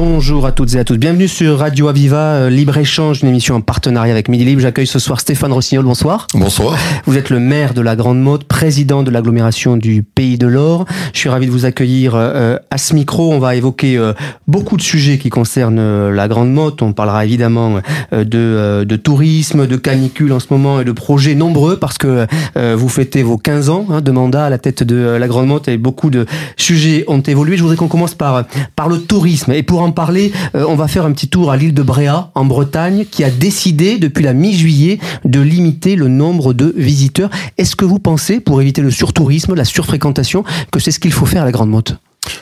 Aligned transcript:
Bonjour 0.00 0.46
à 0.46 0.52
toutes 0.52 0.76
et 0.76 0.78
à 0.78 0.84
tous. 0.84 0.96
Bienvenue 0.96 1.26
sur 1.26 1.58
Radio 1.58 1.88
Aviva, 1.88 2.18
euh, 2.18 2.50
Libre-Échange, 2.50 3.22
une 3.22 3.30
émission 3.30 3.56
en 3.56 3.60
partenariat 3.60 4.12
avec 4.12 4.28
Midi 4.28 4.44
Libre. 4.44 4.62
J'accueille 4.62 4.86
ce 4.86 5.00
soir 5.00 5.18
Stéphane 5.18 5.52
Rossignol. 5.52 5.84
Bonsoir. 5.84 6.28
Bonsoir. 6.34 6.78
Vous 7.04 7.16
êtes 7.16 7.30
le 7.30 7.40
maire 7.40 7.74
de 7.74 7.80
la 7.80 7.96
Grande 7.96 8.20
Motte, 8.20 8.44
président 8.44 9.02
de 9.02 9.10
l'agglomération 9.10 9.76
du 9.76 10.04
Pays 10.04 10.38
de 10.38 10.46
l'Or. 10.46 10.84
Je 11.12 11.18
suis 11.18 11.28
ravi 11.28 11.46
de 11.46 11.50
vous 11.50 11.64
accueillir 11.64 12.12
euh, 12.14 12.58
à 12.70 12.78
ce 12.78 12.94
micro. 12.94 13.32
On 13.32 13.40
va 13.40 13.56
évoquer 13.56 13.98
euh, 13.98 14.12
beaucoup 14.46 14.76
de 14.76 14.82
sujets 14.82 15.18
qui 15.18 15.30
concernent 15.30 16.10
la 16.10 16.28
Grande 16.28 16.52
Motte. 16.52 16.80
On 16.80 16.92
parlera 16.92 17.24
évidemment 17.24 17.80
de, 18.12 18.84
de 18.84 18.96
tourisme, 18.96 19.66
de 19.66 19.76
canicule 19.76 20.32
en 20.32 20.38
ce 20.38 20.46
moment 20.50 20.80
et 20.80 20.84
de 20.84 20.92
projets 20.92 21.34
nombreux 21.34 21.76
parce 21.76 21.98
que 21.98 22.24
vous 22.54 22.88
fêtez 22.88 23.24
vos 23.24 23.36
15 23.36 23.68
ans 23.68 23.86
hein, 23.90 24.00
de 24.00 24.10
mandat 24.12 24.44
à 24.44 24.50
la 24.50 24.58
tête 24.58 24.84
de 24.84 25.16
la 25.18 25.26
Grande 25.26 25.48
Motte 25.48 25.66
et 25.66 25.76
beaucoup 25.76 26.10
de 26.10 26.24
sujets 26.56 27.04
ont 27.08 27.20
évolué. 27.20 27.56
Je 27.56 27.62
voudrais 27.62 27.76
qu'on 27.76 27.88
commence 27.88 28.14
par, 28.14 28.44
par 28.76 28.88
le 28.88 28.98
tourisme. 29.00 29.50
Et 29.50 29.64
pour 29.64 29.82
en 29.82 29.87
parler, 29.92 30.32
euh, 30.54 30.64
on 30.68 30.74
va 30.76 30.88
faire 30.88 31.04
un 31.04 31.12
petit 31.12 31.28
tour 31.28 31.50
à 31.50 31.56
l'île 31.56 31.74
de 31.74 31.82
Bréa, 31.82 32.30
en 32.34 32.44
Bretagne, 32.44 33.04
qui 33.10 33.24
a 33.24 33.30
décidé 33.30 33.98
depuis 33.98 34.24
la 34.24 34.32
mi-juillet 34.32 34.98
de 35.24 35.40
limiter 35.40 35.96
le 35.96 36.08
nombre 36.08 36.52
de 36.54 36.74
visiteurs. 36.76 37.30
Est-ce 37.56 37.76
que 37.76 37.84
vous 37.84 37.98
pensez, 37.98 38.40
pour 38.40 38.60
éviter 38.62 38.82
le 38.82 38.90
surtourisme, 38.90 39.54
la 39.54 39.64
surfréquentation, 39.64 40.44
que 40.72 40.80
c'est 40.80 40.90
ce 40.90 40.98
qu'il 41.00 41.12
faut 41.12 41.26
faire 41.26 41.42
à 41.42 41.44
la 41.46 41.52
Grande 41.52 41.70
Motte? 41.70 41.96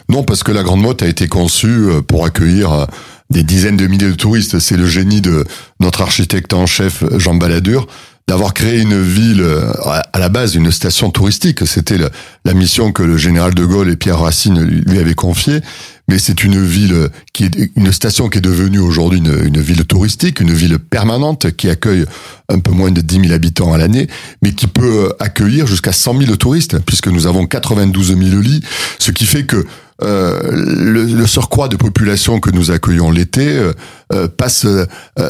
Non, 0.08 0.24
parce 0.24 0.42
que 0.42 0.52
la 0.52 0.62
Grande 0.62 0.80
Motte 0.80 1.02
a 1.02 1.06
été 1.06 1.28
conçue 1.28 1.68
euh, 1.68 2.02
pour 2.02 2.24
accueillir 2.24 2.72
euh, 2.72 2.86
des 3.30 3.42
dizaines 3.42 3.76
de 3.76 3.86
milliers 3.86 4.08
de 4.08 4.14
touristes. 4.14 4.58
C'est 4.58 4.76
le 4.76 4.86
génie 4.86 5.20
de 5.20 5.44
notre 5.80 6.00
architecte 6.02 6.52
en 6.54 6.66
chef, 6.66 7.04
Jean 7.18 7.34
Balladur, 7.34 7.86
d'avoir 8.28 8.54
créé 8.54 8.80
une 8.80 9.00
ville, 9.00 9.44
à 9.84 10.18
la 10.18 10.28
base, 10.28 10.56
une 10.56 10.72
station 10.72 11.10
touristique. 11.10 11.64
C'était 11.64 11.96
le- 11.98 12.10
la 12.44 12.54
mission 12.54 12.90
que 12.90 13.04
le 13.04 13.16
général 13.16 13.54
de 13.54 13.64
Gaulle 13.64 13.88
et 13.88 13.96
Pierre 13.96 14.18
Racine 14.18 14.60
lui 14.62 14.98
avaient 14.98 15.14
confiée. 15.14 15.60
Mais 16.08 16.18
c'est 16.18 16.44
une 16.44 16.62
ville 16.62 17.08
qui 17.32 17.50
une 17.74 17.92
station 17.92 18.28
qui 18.28 18.38
est 18.38 18.42
devenue 18.42 18.78
aujourd'hui 18.78 19.18
une, 19.18 19.60
ville 19.60 19.84
touristique, 19.84 20.40
une 20.40 20.52
ville 20.52 20.78
permanente 20.78 21.50
qui 21.56 21.68
accueille 21.68 22.04
un 22.48 22.60
peu 22.60 22.70
moins 22.70 22.92
de 22.92 23.00
10 23.00 23.22
000 23.22 23.32
habitants 23.32 23.72
à 23.72 23.78
l'année, 23.78 24.06
mais 24.42 24.52
qui 24.52 24.68
peut 24.68 25.12
accueillir 25.18 25.66
jusqu'à 25.66 25.92
100 25.92 26.20
000 26.20 26.36
touristes, 26.36 26.78
puisque 26.86 27.08
nous 27.08 27.26
avons 27.26 27.46
92 27.46 28.16
000 28.16 28.40
lits, 28.40 28.62
ce 28.98 29.10
qui 29.10 29.26
fait 29.26 29.46
que 29.46 29.66
euh, 30.02 30.40
le, 30.52 31.04
le 31.04 31.26
surcroît 31.26 31.68
de 31.68 31.76
population 31.76 32.38
que 32.38 32.50
nous 32.50 32.70
accueillons 32.70 33.10
l'été 33.10 33.46
euh, 33.48 33.72
euh, 34.12 34.28
passe 34.28 34.66
euh, 34.66 34.86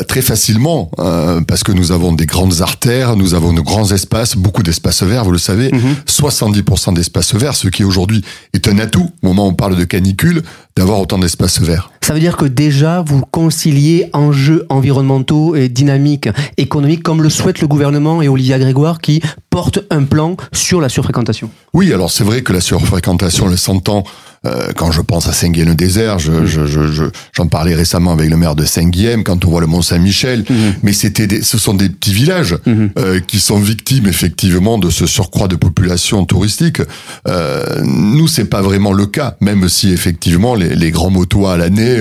très 0.08 0.20
facilement 0.20 0.90
euh, 0.98 1.40
parce 1.40 1.62
que 1.62 1.72
nous 1.72 1.92
avons 1.92 2.12
des 2.12 2.26
grandes 2.26 2.60
artères, 2.60 3.16
nous 3.16 3.34
avons 3.34 3.52
de 3.52 3.60
grands 3.60 3.90
espaces, 3.92 4.36
beaucoup 4.36 4.62
d'espaces 4.62 5.02
verts, 5.02 5.24
vous 5.24 5.32
le 5.32 5.38
savez, 5.38 5.70
70% 6.06 6.94
d'espaces 6.94 7.34
verts, 7.34 7.54
ce 7.54 7.68
qui 7.68 7.84
aujourd'hui 7.84 8.22
est 8.52 8.68
un 8.68 8.78
atout 8.78 9.10
au 9.22 9.26
moment 9.28 9.46
où 9.46 9.50
on 9.50 9.54
parle 9.54 9.76
de 9.76 9.84
canicule, 9.84 10.42
d'avoir 10.76 11.00
autant 11.00 11.18
d'espaces 11.18 11.60
verts. 11.60 11.90
Ça 12.02 12.12
veut 12.12 12.20
dire 12.20 12.36
que 12.36 12.44
déjà, 12.44 13.02
vous 13.02 13.22
conciliez 13.22 14.10
enjeux 14.12 14.66
environnementaux 14.68 15.56
et 15.56 15.68
dynamiques 15.68 16.28
économiques, 16.56 17.02
comme 17.02 17.22
le 17.22 17.30
souhaite 17.30 17.60
le 17.60 17.66
gouvernement 17.66 18.20
et 18.20 18.28
Olivia 18.28 18.58
Grégoire, 18.58 19.00
qui 19.00 19.22
porte 19.48 19.80
un 19.90 20.04
plan 20.04 20.36
sur 20.52 20.80
la 20.80 20.88
surfréquentation. 20.88 21.50
Oui, 21.72 21.92
alors 21.92 22.10
c'est 22.10 22.24
vrai 22.24 22.42
que 22.42 22.52
la 22.52 22.60
surfréquentation, 22.60 23.48
le 23.48 23.56
s'entend. 23.56 24.04
Euh, 24.46 24.72
quand 24.76 24.92
je 24.92 25.00
pense 25.00 25.26
à 25.28 25.32
Saint-Guilhem-le-Désert, 25.32 26.18
je, 26.18 26.46
je, 26.46 26.66
je, 26.66 26.86
je- 26.92 27.04
j'en 27.32 27.48
parlais 27.48 27.74
récemment 27.74 28.12
avec 28.12 28.30
le 28.30 28.36
maire 28.36 28.54
de 28.54 28.64
Saint-Guilhem, 28.64 29.24
quand 29.24 29.44
on 29.44 29.50
voit 29.50 29.60
le 29.60 29.66
Mont-Saint-Michel, 29.66 30.44
mais 30.82 30.92
c'était 30.92 31.26
des, 31.26 31.42
ce 31.42 31.58
sont 31.58 31.74
des 31.74 31.88
petits 31.88 32.12
villages 32.14 32.56
euh, 32.68 33.20
qui 33.20 33.40
sont 33.40 33.58
victimes 33.58 34.06
effectivement 34.06 34.78
de 34.78 34.88
ce 34.90 35.06
surcroît 35.06 35.48
de 35.48 35.56
population 35.56 36.24
touristique. 36.24 36.80
Euh, 37.28 37.80
nous, 37.84 38.28
c'est 38.28 38.44
pas 38.44 38.62
vraiment 38.62 38.92
le 38.92 39.06
cas, 39.06 39.36
même 39.40 39.68
si 39.68 39.90
effectivement 39.92 40.54
les, 40.54 40.74
les 40.76 40.90
grands 40.90 41.10
motos 41.10 41.46
à 41.46 41.56
l'année 41.56 41.98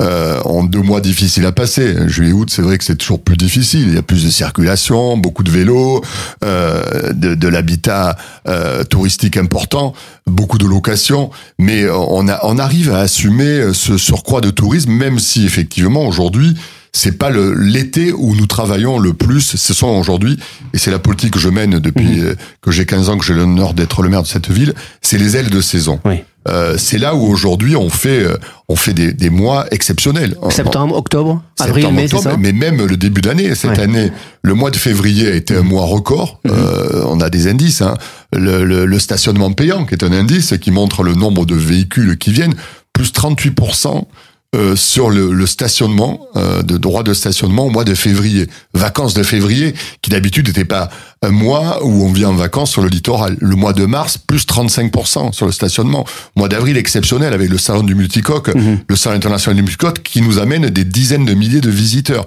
euh, 0.00 0.40
ont 0.44 0.64
deux 0.64 0.82
mois 0.82 1.00
difficiles 1.00 1.46
à 1.46 1.52
passer. 1.52 1.94
Juillet-août, 2.08 2.48
c'est 2.50 2.62
vrai 2.62 2.78
que 2.78 2.84
c'est 2.84 2.96
toujours 2.96 3.22
plus 3.22 3.36
difficile. 3.36 3.88
Il 3.88 3.94
y 3.94 3.98
a 3.98 4.02
plus 4.02 4.24
de 4.24 4.30
circulation, 4.30 5.16
beaucoup 5.18 5.42
de 5.42 5.50
vélos, 5.50 6.02
euh, 6.44 7.12
de, 7.12 7.34
de 7.34 7.48
l'habitat 7.48 8.16
euh, 8.48 8.84
touristique 8.84 9.36
important, 9.36 9.92
beaucoup 10.26 10.58
de 10.58 10.66
locations, 10.66 11.30
mais 11.58 11.81
on, 11.90 12.28
a, 12.28 12.40
on 12.44 12.58
arrive 12.58 12.90
à 12.92 13.00
assumer 13.00 13.72
ce 13.72 13.96
surcroît 13.96 14.40
de 14.40 14.50
tourisme, 14.50 14.92
même 14.92 15.18
si 15.18 15.44
effectivement 15.44 16.06
aujourd'hui 16.06 16.56
c'est 16.94 17.16
pas 17.18 17.30
le 17.30 17.54
l'été 17.54 18.12
où 18.12 18.34
nous 18.36 18.46
travaillons 18.46 18.98
le 18.98 19.12
plus. 19.14 19.56
Ce 19.56 19.72
sont 19.74 19.86
aujourd'hui, 19.88 20.38
et 20.74 20.78
c'est 20.78 20.90
la 20.90 20.98
politique 20.98 21.32
que 21.32 21.38
je 21.40 21.48
mène 21.48 21.78
depuis 21.78 22.20
euh, 22.20 22.34
que 22.60 22.70
j'ai 22.70 22.84
15 22.86 23.08
ans, 23.08 23.18
que 23.18 23.24
j'ai 23.24 23.34
l'honneur 23.34 23.74
d'être 23.74 24.02
le 24.02 24.08
maire 24.10 24.22
de 24.22 24.26
cette 24.28 24.50
ville, 24.50 24.74
c'est 25.00 25.18
les 25.18 25.36
ailes 25.36 25.50
de 25.50 25.60
saison. 25.60 26.00
Oui. 26.04 26.16
Euh, 26.48 26.74
c'est 26.76 26.98
là 26.98 27.14
où 27.14 27.22
aujourd'hui 27.22 27.76
on 27.76 27.88
fait 27.88 28.24
euh, 28.24 28.36
on 28.68 28.74
fait 28.74 28.92
des, 28.94 29.12
des 29.12 29.30
mois 29.30 29.64
exceptionnels. 29.70 30.36
Septembre, 30.50 30.96
octobre, 30.96 31.40
avril, 31.60 31.82
Septembre, 31.84 31.96
mai, 31.96 32.04
octobre, 32.06 32.22
ça 32.24 32.36
mais 32.36 32.52
même 32.52 32.84
le 32.84 32.96
début 32.96 33.20
d'année. 33.20 33.54
Cette 33.54 33.70
Ouais. 33.78 33.80
année, 33.80 34.10
le 34.42 34.54
mois 34.54 34.72
de 34.72 34.76
février 34.76 35.28
a 35.28 35.34
été 35.36 35.54
un 35.56 35.62
mois 35.62 35.84
record. 35.86 36.40
Euh, 36.48 37.04
on 37.06 37.20
a 37.20 37.30
des 37.30 37.46
indices. 37.46 37.80
Hein. 37.80 37.94
Le, 38.36 38.64
le- 38.64 38.86
le 38.86 38.98
stationnement 38.98 39.52
payant, 39.52 39.84
qui 39.86 39.94
est 39.94 40.02
un 40.02 40.10
indice 40.12 40.54
qui 40.60 40.72
montre 40.72 41.04
le 41.04 41.14
nombre 41.14 41.46
de 41.46 41.54
véhicules 41.54 42.18
qui 42.18 42.32
viennent, 42.32 42.54
plus 42.92 43.12
38%. 43.12 44.04
Euh, 44.54 44.76
sur 44.76 45.08
le, 45.08 45.32
le 45.32 45.46
stationnement, 45.46 46.26
euh, 46.36 46.62
de 46.62 46.76
droit 46.76 47.02
de 47.02 47.14
stationnement 47.14 47.64
au 47.64 47.70
mois 47.70 47.84
de 47.84 47.94
février. 47.94 48.48
Vacances 48.74 49.14
de 49.14 49.22
février, 49.22 49.74
qui 50.02 50.10
d'habitude 50.10 50.48
n'était 50.48 50.66
pas 50.66 50.90
un 51.22 51.30
mois 51.30 51.82
où 51.82 52.04
on 52.04 52.12
vient 52.12 52.28
en 52.28 52.34
vacances 52.34 52.70
sur 52.70 52.82
le 52.82 52.88
littoral. 52.88 53.36
Le 53.40 53.56
mois 53.56 53.72
de 53.72 53.86
mars, 53.86 54.18
plus 54.18 54.44
35% 54.44 55.32
sur 55.32 55.46
le 55.46 55.52
stationnement. 55.52 56.04
Mois 56.36 56.50
d'avril 56.50 56.76
exceptionnel 56.76 57.32
avec 57.32 57.48
le 57.48 57.56
salon 57.56 57.82
du 57.82 57.94
multicoque, 57.94 58.50
le 58.86 58.96
salon 58.96 59.16
international 59.16 59.56
du 59.56 59.62
multicoque, 59.62 60.02
qui 60.02 60.20
nous 60.20 60.38
amène 60.38 60.68
des 60.68 60.84
dizaines 60.84 61.24
de 61.24 61.32
milliers 61.32 61.62
de 61.62 61.70
visiteurs. 61.70 62.26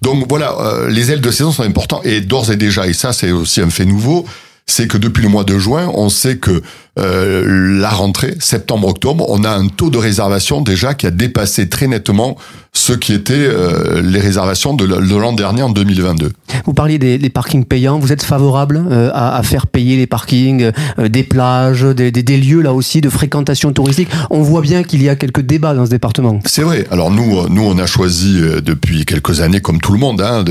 Donc 0.00 0.26
voilà, 0.28 0.56
euh, 0.60 0.88
les 0.88 1.10
ailes 1.10 1.20
de 1.20 1.30
saison 1.30 1.52
sont 1.52 1.64
importantes 1.64 2.06
et 2.06 2.20
d'ores 2.20 2.50
et 2.50 2.56
déjà, 2.56 2.86
et 2.86 2.92
ça 2.92 3.12
c'est 3.12 3.30
aussi 3.30 3.60
un 3.60 3.70
fait 3.70 3.84
nouveau, 3.84 4.24
c'est 4.68 4.86
que 4.86 4.98
depuis 4.98 5.22
le 5.22 5.30
mois 5.30 5.44
de 5.44 5.58
juin, 5.58 5.90
on 5.94 6.10
sait 6.10 6.36
que 6.36 6.62
euh, 6.98 7.78
la 7.80 7.88
rentrée, 7.88 8.36
septembre-octobre, 8.38 9.24
on 9.28 9.42
a 9.42 9.50
un 9.50 9.68
taux 9.68 9.88
de 9.88 9.98
réservation 9.98 10.60
déjà 10.60 10.94
qui 10.94 11.06
a 11.06 11.10
dépassé 11.10 11.68
très 11.68 11.86
nettement 11.86 12.36
ce 12.78 12.92
qui 12.92 13.12
était 13.12 13.34
euh, 13.36 14.00
les 14.02 14.20
réservations 14.20 14.72
de 14.74 14.84
l'an 14.84 15.32
dernier 15.32 15.62
en 15.62 15.70
2022. 15.70 16.30
Vous 16.64 16.72
parliez 16.72 16.98
des, 16.98 17.18
des 17.18 17.28
parkings 17.28 17.64
payants. 17.64 17.98
Vous 17.98 18.12
êtes 18.12 18.22
favorable 18.22 18.82
euh, 18.90 19.10
à, 19.12 19.36
à 19.36 19.42
faire 19.42 19.66
payer 19.66 19.96
les 19.96 20.06
parkings, 20.06 20.70
euh, 20.98 21.08
des 21.08 21.24
plages, 21.24 21.82
des, 21.82 22.10
des- 22.12 22.22
des 22.22 22.36
lieux 22.38 22.60
là 22.62 22.72
aussi 22.72 23.00
de 23.00 23.10
fréquentation 23.10 23.72
touristique? 23.72 24.08
On 24.30 24.42
voit 24.42 24.60
bien 24.60 24.84
qu'il 24.84 25.02
y 25.02 25.08
a 25.08 25.16
quelques 25.16 25.40
débats 25.40 25.74
dans 25.74 25.86
ce 25.86 25.90
département. 25.90 26.38
C'est 26.46 26.62
vrai. 26.62 26.86
Alors 26.90 27.10
nous, 27.10 27.38
euh, 27.40 27.46
nous, 27.50 27.62
on 27.64 27.76
a 27.78 27.86
choisi 27.86 28.38
euh, 28.40 28.60
depuis 28.60 29.04
quelques 29.04 29.40
années, 29.40 29.60
comme 29.60 29.80
tout 29.80 29.92
le 29.92 29.98
monde, 29.98 30.20
hein, 30.22 30.44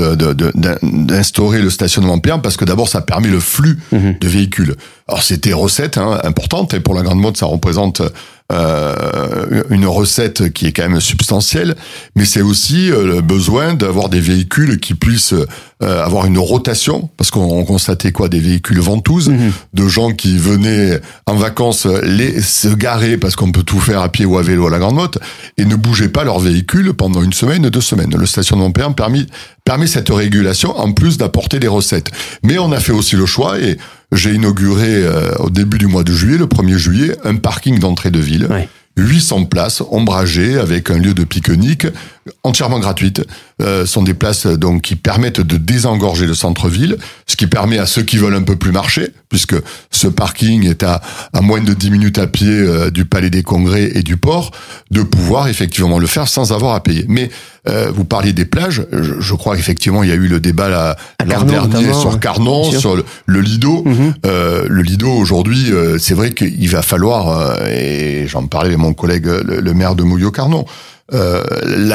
d'instaurer 0.82 1.62
le 1.62 1.70
stationnement 1.70 2.18
payant 2.18 2.38
parce 2.38 2.56
que 2.56 2.64
d'abord, 2.64 2.88
ça 2.88 3.00
permet 3.00 3.28
le 3.28 3.40
flux 3.40 3.78
de 3.92 4.28
véhicules. 4.28 4.74
Alors 5.08 5.22
c'était 5.22 5.52
recette 5.52 5.96
hein, 5.98 6.18
importante 6.24 6.74
et 6.74 6.80
pour 6.80 6.94
la 6.94 7.02
grande 7.02 7.18
mode, 7.20 7.36
ça 7.36 7.46
représente 7.46 8.02
euh, 8.50 9.62
une 9.68 9.84
recette 9.84 10.54
qui 10.54 10.66
est 10.66 10.72
quand 10.72 10.88
même 10.88 11.00
substantielle, 11.00 11.76
mais 12.16 12.24
c'est 12.24 12.40
aussi 12.40 12.90
euh, 12.90 13.06
le 13.06 13.20
besoin 13.20 13.74
d'avoir 13.74 14.08
des 14.08 14.20
véhicules 14.20 14.80
qui 14.80 14.94
puissent 14.94 15.34
euh, 15.34 16.04
avoir 16.04 16.24
une 16.24 16.38
rotation, 16.38 17.10
parce 17.18 17.30
qu'on 17.30 17.42
on 17.42 17.64
constatait 17.66 18.10
quoi 18.10 18.30
des 18.30 18.40
véhicules 18.40 18.80
ventouses, 18.80 19.30
de 19.74 19.88
gens 19.88 20.12
qui 20.12 20.38
venaient 20.38 20.98
en 21.26 21.34
vacances 21.34 21.86
les, 22.02 22.40
se 22.40 22.68
garer 22.68 23.18
parce 23.18 23.36
qu'on 23.36 23.52
peut 23.52 23.64
tout 23.64 23.80
faire 23.80 24.00
à 24.00 24.08
pied 24.08 24.24
ou 24.24 24.38
à 24.38 24.42
vélo 24.42 24.66
à 24.66 24.70
la 24.70 24.78
Grande 24.78 24.94
Motte 24.94 25.18
et 25.58 25.66
ne 25.66 25.76
bougeaient 25.76 26.08
pas 26.08 26.24
leur 26.24 26.38
véhicule 26.38 26.94
pendant 26.94 27.22
une 27.22 27.34
semaine, 27.34 27.68
deux 27.68 27.82
semaines. 27.82 28.16
Le 28.16 28.26
stationnement 28.26 28.70
permis, 28.70 29.26
permet 29.64 29.86
cette 29.86 30.08
régulation 30.08 30.74
en 30.78 30.92
plus 30.92 31.18
d'apporter 31.18 31.60
des 31.60 31.68
recettes. 31.68 32.10
Mais 32.42 32.58
on 32.58 32.72
a 32.72 32.80
fait 32.80 32.92
aussi 32.92 33.16
le 33.16 33.26
choix 33.26 33.60
et 33.60 33.76
j'ai 34.12 34.34
inauguré 34.34 34.86
euh, 34.88 35.34
au 35.38 35.50
début 35.50 35.78
du 35.78 35.86
mois 35.86 36.04
de 36.04 36.12
juillet, 36.12 36.38
le 36.38 36.46
1er 36.46 36.76
juillet, 36.76 37.16
un 37.24 37.36
parking 37.36 37.78
d'entrée 37.78 38.10
de 38.10 38.20
ville. 38.20 38.46
Ouais. 38.50 38.68
800 38.96 39.44
places 39.44 39.82
ombragées 39.90 40.58
avec 40.58 40.90
un 40.90 40.98
lieu 40.98 41.14
de 41.14 41.24
pique-nique 41.24 41.86
entièrement 42.42 42.80
gratuite. 42.80 43.24
Euh, 43.60 43.86
sont 43.86 44.02
des 44.02 44.14
places 44.14 44.46
donc 44.46 44.82
qui 44.82 44.94
permettent 44.96 45.40
de 45.40 45.56
désengorger 45.56 46.26
le 46.26 46.34
centre-ville, 46.34 46.96
ce 47.26 47.36
qui 47.36 47.46
permet 47.46 47.78
à 47.78 47.86
ceux 47.86 48.02
qui 48.02 48.16
veulent 48.16 48.36
un 48.36 48.42
peu 48.42 48.56
plus 48.56 48.72
marcher, 48.72 49.12
puisque 49.28 49.56
ce 49.90 50.06
parking 50.06 50.68
est 50.68 50.82
à, 50.82 51.00
à 51.32 51.40
moins 51.40 51.60
de 51.60 51.74
10 51.74 51.90
minutes 51.90 52.18
à 52.18 52.26
pied 52.26 52.48
euh, 52.48 52.90
du 52.90 53.04
Palais 53.04 53.30
des 53.30 53.42
Congrès 53.42 53.90
et 53.94 54.02
du 54.02 54.16
port, 54.16 54.52
de 54.90 55.02
pouvoir 55.02 55.48
effectivement 55.48 55.98
le 55.98 56.06
faire 56.06 56.28
sans 56.28 56.52
avoir 56.52 56.74
à 56.74 56.82
payer. 56.82 57.04
Mais 57.08 57.30
euh, 57.68 57.90
vous 57.92 58.04
parliez 58.04 58.32
des 58.32 58.44
plages, 58.44 58.86
je, 58.92 59.14
je 59.18 59.34
crois 59.34 59.56
qu'effectivement 59.56 60.02
il 60.02 60.08
y 60.08 60.12
a 60.12 60.16
eu 60.16 60.28
le 60.28 60.40
débat 60.40 60.96
l'an 61.26 61.42
dernier 61.44 61.92
sur. 61.92 62.18
Carnon, 62.18 62.64
sur 62.70 62.96
le, 62.96 63.04
le 63.26 63.40
Lido. 63.40 63.82
Mhm. 63.84 64.14
Euh, 64.26 64.66
le 64.68 64.82
Lido 64.82 65.10
aujourd'hui, 65.10 65.72
euh, 65.72 65.98
c'est 65.98 66.14
vrai 66.14 66.30
qu'il 66.32 66.68
va 66.68 66.82
falloir, 66.82 67.28
euh, 67.28 67.66
et 67.66 68.26
j'en 68.26 68.46
parlais 68.46 68.68
avec 68.68 68.78
mon 68.78 68.88
mon 68.88 68.94
collègue 68.94 69.26
le, 69.26 69.74
maire 69.74 69.94
de 69.94 70.02
Mouillot-Carnon. 70.02 70.64
Euh, 71.14 71.42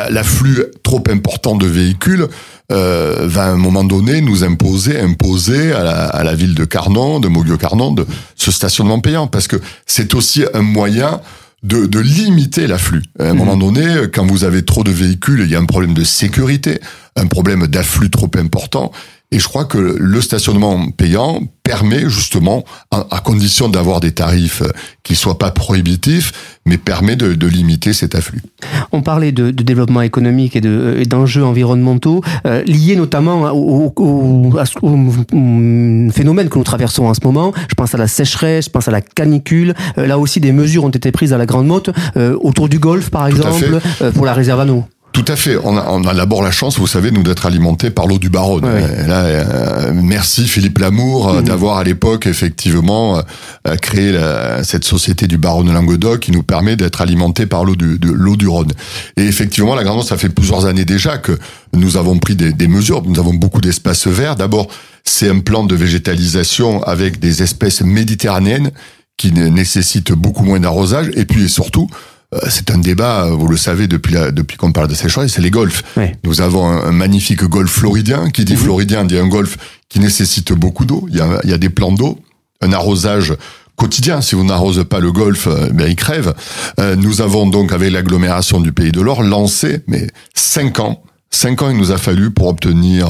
L'afflux 0.10 0.66
trop 0.82 1.04
important 1.08 1.56
de 1.56 1.68
véhicules 1.68 2.28
euh, 2.72 3.28
va 3.28 3.44
à 3.44 3.50
un 3.50 3.58
moment 3.58 3.84
donné 3.84 4.22
nous 4.22 4.44
imposer, 4.44 5.00
imposer 5.00 5.72
à 5.72 5.84
la, 5.84 6.06
à 6.06 6.24
la 6.24 6.34
ville 6.34 6.56
de 6.56 6.66
Carnon, 6.66 7.20
de 7.20 7.28
Mouillot-Carnon, 7.28 7.92
de 7.92 8.08
ce 8.36 8.52
stationnement 8.52 9.00
payant, 9.00 9.28
parce 9.28 9.48
que 9.48 9.58
c'est 9.86 10.16
aussi 10.16 10.44
un 10.54 10.64
moyen 10.64 11.22
de, 11.62 11.86
de 11.86 12.00
limiter 12.00 12.68
l'afflux. 12.68 13.04
À 13.20 13.26
un 13.26 13.34
mmh. 13.34 13.38
moment 13.38 13.58
donné, 13.58 13.86
quand 14.14 14.26
vous 14.26 14.44
avez 14.44 14.64
trop 14.64 14.84
de 14.84 14.92
véhicules, 14.92 15.42
il 15.42 15.52
y 15.52 15.56
a 15.56 15.60
un 15.60 15.66
problème 15.66 15.94
de 15.94 16.04
sécurité, 16.04 16.80
un 17.16 17.28
problème 17.28 17.68
d'afflux 17.68 18.10
trop 18.10 18.32
important, 18.38 18.92
et 19.34 19.40
je 19.40 19.48
crois 19.48 19.66
que 19.66 19.98
le 20.00 20.22
stationnement 20.22 20.92
payant 20.92 21.42
permet 21.64 22.08
justement, 22.08 22.64
à, 22.92 23.20
condition 23.22 23.68
d'avoir 23.68 24.00
des 24.00 24.12
tarifs 24.12 24.62
euh, 24.62 24.70
qui 25.02 25.16
soient 25.16 25.40
pas 25.40 25.50
prohibitifs, 25.50 26.60
mais 26.68 26.78
permet 26.78 27.16
de, 27.16 27.34
de 27.34 27.48
limiter 27.48 27.94
cet 27.94 28.14
afflux. 28.14 28.44
On 28.92 29.02
parlait 29.02 29.32
de, 29.32 29.50
de 29.50 29.64
développement 29.64 30.02
économique 30.02 30.56
et 30.56 30.62
d'enjeux 30.62 31.44
environnementaux 31.44 32.22
euh, 32.46 32.62
liés 32.66 32.96
notamment 32.96 33.52
au, 33.52 33.92
au, 33.96 34.52
phénomène 36.12 36.50
que 36.50 36.58
nous 36.60 36.64
traversons 36.64 37.06
en 37.06 37.16
ce 37.16 37.22
moment. 37.24 37.54
Je 37.70 37.74
pense 37.74 37.96
à 37.96 37.98
la 37.98 38.08
sécheresse, 38.08 38.66
je 38.66 38.70
pense 38.70 38.88
à 38.88 38.92
la 38.92 39.02
canicule. 39.02 39.74
Euh, 39.98 40.06
là 40.06 40.20
aussi, 40.20 40.42
des 40.42 40.52
mesures 40.52 40.84
ont 40.84 40.90
été 40.90 41.12
prises 41.12 41.34
à 41.34 41.40
la 41.40 41.48
Grande 41.48 41.66
Motte 41.66 41.90
autour 42.16 42.70
du 42.70 42.78
golfe, 42.78 43.10
par 43.10 43.26
exemple, 43.26 43.80
pour 44.14 44.26
la 44.26 44.34
réserve 44.34 44.60
à 44.60 44.66
eau. 44.68 44.84
Tout 45.14 45.26
à 45.28 45.36
fait. 45.36 45.58
On 45.64 45.78
a, 45.78 45.86
on 45.90 46.04
a 46.06 46.14
d'abord 46.16 46.42
la 46.42 46.50
chance, 46.50 46.80
vous 46.80 46.88
savez, 46.88 47.12
nous 47.12 47.22
d'être 47.22 47.46
alimentés 47.46 47.92
par 47.92 48.08
l'eau 48.08 48.18
du 48.18 48.30
Baronne. 48.30 48.66
Là, 48.66 49.26
euh, 49.26 49.92
merci 49.94 50.48
Philippe 50.48 50.80
Lamour 50.80 51.30
euh, 51.30 51.40
mhm. 51.40 51.44
d'avoir 51.44 51.78
à 51.78 51.84
l'époque 51.84 52.26
effectivement 52.26 53.22
euh, 53.68 53.76
créé 53.76 54.12
la, 54.12 54.64
cette 54.64 54.86
société 54.86 55.28
du 55.28 55.38
Baronne 55.38 55.72
Languedoc 55.72 56.22
qui 56.22 56.32
nous 56.32 56.42
permet 56.42 56.76
d'être 56.76 57.00
alimentés 57.00 57.46
par 57.46 57.64
l'eau 57.64 57.76
du, 57.76 58.00
de 58.00 58.10
l'eau 58.10 58.36
du 58.36 58.48
Rhône. 58.48 58.72
Et 59.16 59.26
effectivement, 59.26 59.76
la 59.76 59.84
Grande 59.84 60.04
ça 60.04 60.18
fait 60.18 60.30
plusieurs 60.30 60.66
années 60.66 60.86
déjà 60.86 61.20
que 61.20 61.38
nous 61.74 61.96
avons 61.96 62.18
pris 62.18 62.36
des, 62.36 62.52
des 62.52 62.68
mesures. 62.68 63.04
Nous 63.06 63.20
avons 63.20 63.36
beaucoup 63.36 63.62
d'espaces 63.62 64.08
verts. 64.08 64.36
D'abord, 64.36 64.68
c'est 65.04 65.30
un 65.30 65.40
plan 65.40 65.64
de 65.64 65.76
végétalisation 65.76 66.82
avec 66.82 67.20
des 67.20 67.44
espèces 67.44 67.82
méditerranéennes 67.82 68.72
qui 69.18 69.32
nécessitent 69.32 70.12
beaucoup 70.12 70.44
moins 70.44 70.60
d'arrosage. 70.60 71.12
Et 71.16 71.26
puis 71.26 71.48
surtout, 71.50 71.88
euh, 71.92 72.13
c'est 72.50 72.72
un 72.72 72.78
débat, 72.78 73.30
vous 73.30 73.48
le 73.48 73.58
savez 73.58 73.88
depuis 73.88 74.16
depuis 74.32 74.58
qu'on 74.58 74.72
parle 74.72 74.88
de 74.88 74.96
ces 74.96 75.10
choses, 75.10 75.32
c'est 75.32 75.42
les 75.42 75.52
golfs. 75.52 75.84
Nous 76.24 76.42
avons 76.42 76.66
un, 76.66 76.92
magnifique 76.92 77.44
golfe 77.44 77.72
floridien. 77.72 78.30
Qui 78.30 78.46
dit 78.46 78.54
mhm. 78.54 78.60
floridien 78.60 79.06
dit 79.06 79.18
un 79.18 79.28
golfe 79.28 79.58
qui 79.90 80.00
nécessite 80.00 80.54
beaucoup 80.54 80.86
d'eau. 80.86 81.06
Il 81.10 81.18
y 81.18 81.22
a, 81.22 81.40
il 81.44 81.50
y 81.50 81.54
a 81.54 81.58
des 81.58 81.70
plans 81.70 81.92
d'eau, 81.92 82.20
un 82.62 82.74
arrosage 82.74 83.34
quotidien. 83.76 84.22
Si 84.22 84.36
vous 84.36 84.44
n'arrosez 84.44 84.86
pas 84.86 85.00
le 85.00 85.12
golfe, 85.12 85.48
euh, 85.48 85.70
ben 85.72 85.88
il 85.88 85.96
crève. 85.96 86.34
Euh, 86.80 86.96
nous 86.96 87.22
avons 87.22 87.48
donc 87.48 87.72
avec 87.72 87.92
l'agglomération 87.92 88.60
du 88.60 88.72
Pays 88.72 88.92
de 88.92 89.02
l'Or 89.02 89.24
lancé, 89.24 89.82
mais 89.88 90.08
cinq 90.34 90.80
ans, 90.80 91.04
Cinq 91.34 91.64
ans, 91.64 91.70
il 91.72 91.78
nous 91.78 91.92
a 91.92 91.98
fallu 91.98 92.30
pour 92.30 92.48
obtenir 92.48 93.08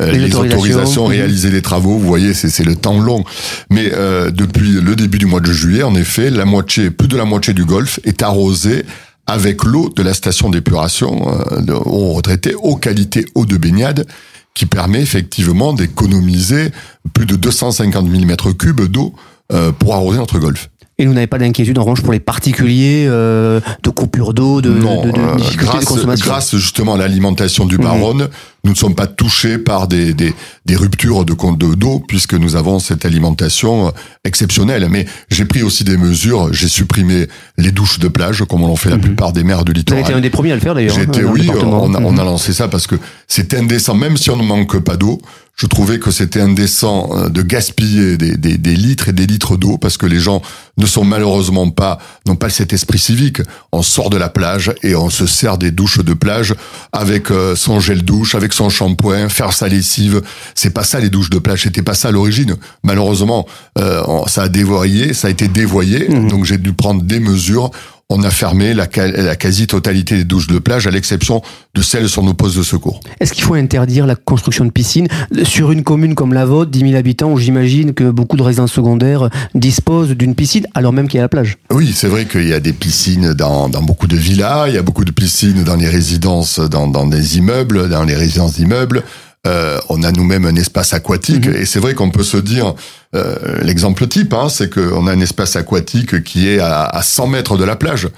euh, 0.00 0.12
les, 0.12 0.34
autorisations, 0.36 1.06
réaliser 1.06 1.50
les 1.50 1.62
travaux. 1.62 1.98
Vous 1.98 2.06
voyez, 2.06 2.32
c'est 2.32 2.64
le 2.64 2.76
temps 2.76 3.00
long. 3.00 3.24
Mais 3.70 3.90
euh, 3.92 4.30
depuis 4.30 4.80
le 4.80 4.94
début 4.94 5.18
du 5.18 5.26
mois 5.26 5.40
de 5.40 5.52
juillet, 5.52 5.82
en 5.82 5.94
effet, 5.96 6.30
la 6.30 6.44
moitié, 6.44 6.90
plus 6.90 7.08
de 7.08 7.16
la 7.16 7.24
moitié 7.24 7.54
du 7.54 7.64
golfe 7.64 7.98
est 8.04 8.22
arrosé 8.22 8.84
avec 9.26 9.64
l'eau 9.64 9.92
de 9.94 10.02
la 10.02 10.14
station 10.14 10.48
d'épuration 10.48 11.28
euh, 11.28 11.60
de 11.60 11.72
eau 11.72 12.12
retraitée, 12.12 12.54
eau 12.54 12.76
qualité 12.76 13.26
eau 13.34 13.44
de 13.44 13.56
baignade, 13.56 14.06
qui 14.54 14.66
permet 14.66 15.02
effectivement 15.02 15.72
d'économiser 15.72 16.70
plus 17.12 17.26
de 17.26 17.36
250 17.36 18.08
000 18.08 18.24
mètres 18.24 18.52
cubes 18.52 18.82
d'eau 18.82 19.12
euh, 19.52 19.72
pour 19.72 19.94
arroser 19.94 20.18
notre 20.18 20.38
golfe. 20.38 20.70
Et 20.98 21.04
vous 21.04 21.12
n'avez 21.12 21.26
pas 21.26 21.36
d'inquiétude 21.36 21.76
en 21.78 21.82
revanche 21.82 22.00
pour 22.00 22.14
les 22.14 22.20
particuliers 22.20 23.04
euh, 23.06 23.60
de 23.82 23.90
coupure 23.90 24.32
d'eau, 24.32 24.62
de, 24.62 24.70
non, 24.70 25.04
de, 25.04 25.10
de, 25.10 25.18
euh, 25.18 25.36
grâce, 25.58 25.80
de 25.80 25.84
consommation 25.84 26.24
Grâce 26.24 26.56
justement 26.56 26.94
à 26.94 26.96
l'alimentation 26.96 27.66
du 27.66 27.76
Baronne, 27.76 28.22
mhm. 28.22 28.28
nous 28.64 28.70
ne 28.70 28.76
sommes 28.76 28.94
pas 28.94 29.06
touchés 29.06 29.58
par 29.58 29.88
des, 29.88 30.14
des, 30.14 30.32
des 30.64 30.74
ruptures 30.74 31.26
de 31.26 31.34
d'eau 31.74 32.02
puisque 32.08 32.32
nous 32.32 32.56
avons 32.56 32.78
cette 32.78 33.04
alimentation 33.04 33.92
exceptionnelle. 34.24 34.88
Mais 34.90 35.04
j'ai 35.30 35.44
pris 35.44 35.62
aussi 35.62 35.84
des 35.84 35.98
mesures. 35.98 36.50
J'ai 36.54 36.68
supprimé 36.68 37.26
les 37.58 37.72
douches 37.72 37.98
de 37.98 38.08
plage 38.08 38.42
comme 38.48 38.64
on 38.64 38.66
l'ont 38.66 38.76
fait 38.76 38.88
la 38.88 38.96
mhm. 38.96 39.02
plupart 39.02 39.34
des 39.34 39.44
maires 39.44 39.66
de 39.66 39.72
littoral. 39.72 40.02
Vous 40.02 40.08
été 40.08 40.16
un 40.16 40.22
des 40.22 40.30
premiers 40.30 40.52
à 40.52 40.54
le 40.54 40.62
faire 40.62 40.74
d'ailleurs. 40.74 40.94
J'étais 40.94 41.20
hein, 41.20 41.30
oui, 41.30 41.46
on 41.62 41.94
a, 41.94 42.00
on 42.00 42.16
a 42.16 42.22
mhm. 42.22 42.24
lancé 42.24 42.54
ça 42.54 42.68
parce 42.68 42.86
que 42.86 42.96
c'est 43.28 43.52
indécent. 43.52 43.94
Même 43.94 44.16
si 44.16 44.30
on 44.30 44.36
ne 44.36 44.44
manque 44.44 44.78
pas 44.78 44.96
d'eau, 44.96 45.20
je 45.56 45.66
trouvais 45.66 45.98
que 45.98 46.10
c'était 46.10 46.40
indécent 46.40 47.08
euh, 47.12 47.28
de 47.30 47.40
gaspiller 47.40 48.18
des, 48.18 48.36
des, 48.36 48.58
des, 48.58 48.76
litres 48.76 49.08
et 49.08 49.12
des 49.12 49.26
litres 49.26 49.56
d'eau 49.56 49.78
parce 49.78 49.96
que 49.96 50.04
les 50.04 50.20
gens 50.20 50.42
ne 50.76 50.84
sont 50.84 51.02
malheureusement 51.02 51.70
pas, 51.70 51.98
n'ont 52.26 52.36
pas 52.36 52.50
cet 52.50 52.74
esprit 52.74 52.98
civique. 52.98 53.40
On 53.72 53.82
sort 53.82 54.10
de 54.10 54.18
la 54.18 54.28
plage 54.28 54.74
et 54.82 54.94
on 54.94 55.08
se 55.08 55.26
sert 55.26 55.56
des 55.56 55.70
douches 55.70 56.04
de 56.04 56.12
plage 56.12 56.54
avec 56.92 57.30
euh, 57.30 57.56
son 57.56 57.80
gel 57.80 58.02
douche, 58.02 58.34
avec 58.34 58.52
son 58.52 58.68
shampoing, 58.68 59.30
faire 59.30 59.54
sa 59.54 59.68
lessive. 59.68 60.20
C'est 60.54 60.70
pas 60.70 60.84
ça 60.84 61.00
les 61.00 61.08
douches 61.08 61.30
de 61.30 61.38
plage, 61.38 61.62
c'était 61.62 61.82
pas 61.82 61.94
ça 61.94 62.08
à 62.08 62.12
l'origine. 62.12 62.56
Malheureusement, 62.82 63.46
euh, 63.78 64.02
ça 64.26 64.42
a 64.42 64.48
dévoyé, 64.50 65.14
ça 65.14 65.28
a 65.28 65.30
été 65.30 65.48
dévoyé, 65.48 66.06
mmh. 66.08 66.28
donc 66.28 66.44
j'ai 66.44 66.58
dû 66.58 66.74
prendre 66.74 67.02
des 67.02 67.18
mesures 67.18 67.70
on 68.08 68.22
a 68.22 68.30
fermé 68.30 68.72
la, 68.72 68.86
quasi-totalité 68.86 70.16
des 70.16 70.24
douches 70.24 70.46
de 70.46 70.58
plage, 70.60 70.86
à 70.86 70.90
l'exception 70.90 71.42
de 71.74 71.82
celles 71.82 72.08
sur 72.08 72.22
nos 72.22 72.34
postes 72.34 72.56
de 72.56 72.62
secours. 72.62 73.00
Est-ce 73.18 73.32
qu'il 73.32 73.42
faut 73.42 73.54
interdire 73.54 74.06
la 74.06 74.14
construction 74.14 74.64
de 74.64 74.70
piscines 74.70 75.08
sur 75.42 75.72
une 75.72 75.82
commune 75.82 76.14
comme 76.14 76.32
la 76.32 76.44
vôtre, 76.44 76.70
10 76.70 76.80
000 76.80 76.94
habitants, 76.94 77.32
où 77.32 77.38
j'imagine 77.38 77.94
que 77.94 78.08
beaucoup 78.10 78.36
de 78.36 78.42
résidences 78.42 78.72
secondaires 78.72 79.28
disposent 79.54 80.10
d'une 80.10 80.36
piscine, 80.36 80.66
alors 80.74 80.92
même 80.92 81.08
qu'il 81.08 81.18
y 81.18 81.20
a 81.20 81.22
la 81.22 81.28
plage? 81.28 81.58
Oui, 81.70 81.92
c'est 81.94 82.08
vrai 82.08 82.26
qu'il 82.26 82.46
y 82.46 82.54
a 82.54 82.60
des 82.60 82.72
piscines 82.72 83.34
dans, 83.34 83.68
beaucoup 83.68 84.06
de 84.06 84.16
villas, 84.16 84.66
il 84.68 84.74
y 84.74 84.78
a 84.78 84.82
beaucoup 84.82 85.04
de 85.04 85.10
piscines 85.10 85.64
dans 85.64 85.76
les 85.76 85.88
résidences, 85.88 86.60
dans, 86.60 86.86
dans 86.86 87.06
des 87.06 87.38
immeubles, 87.38 87.88
dans 87.88 88.04
les 88.04 88.14
résidences 88.14 88.54
d'immeubles. 88.54 89.02
Euh, 89.46 89.78
on 89.88 90.02
a 90.02 90.12
nous-mêmes 90.12 90.44
un 90.44 90.56
espace 90.56 90.92
aquatique, 90.92 91.46
mhm. 91.46 91.54
et 91.54 91.64
c'est 91.64 91.78
vrai 91.78 91.94
qu'on 91.94 92.10
peut 92.10 92.24
se 92.24 92.36
dire, 92.36 92.74
euh, 93.14 93.36
l'exemple 93.62 94.06
type, 94.08 94.34
hein, 94.34 94.48
c'est 94.48 94.72
qu'on 94.72 95.06
a 95.06 95.12
un 95.12 95.20
espace 95.20 95.56
aquatique 95.56 96.22
qui 96.24 96.48
est 96.48 96.58
à, 96.58 96.82
à 96.84 97.02
100 97.02 97.28
mètres 97.28 97.56
de 97.56 97.64
la 97.64 97.76
plage 97.76 98.08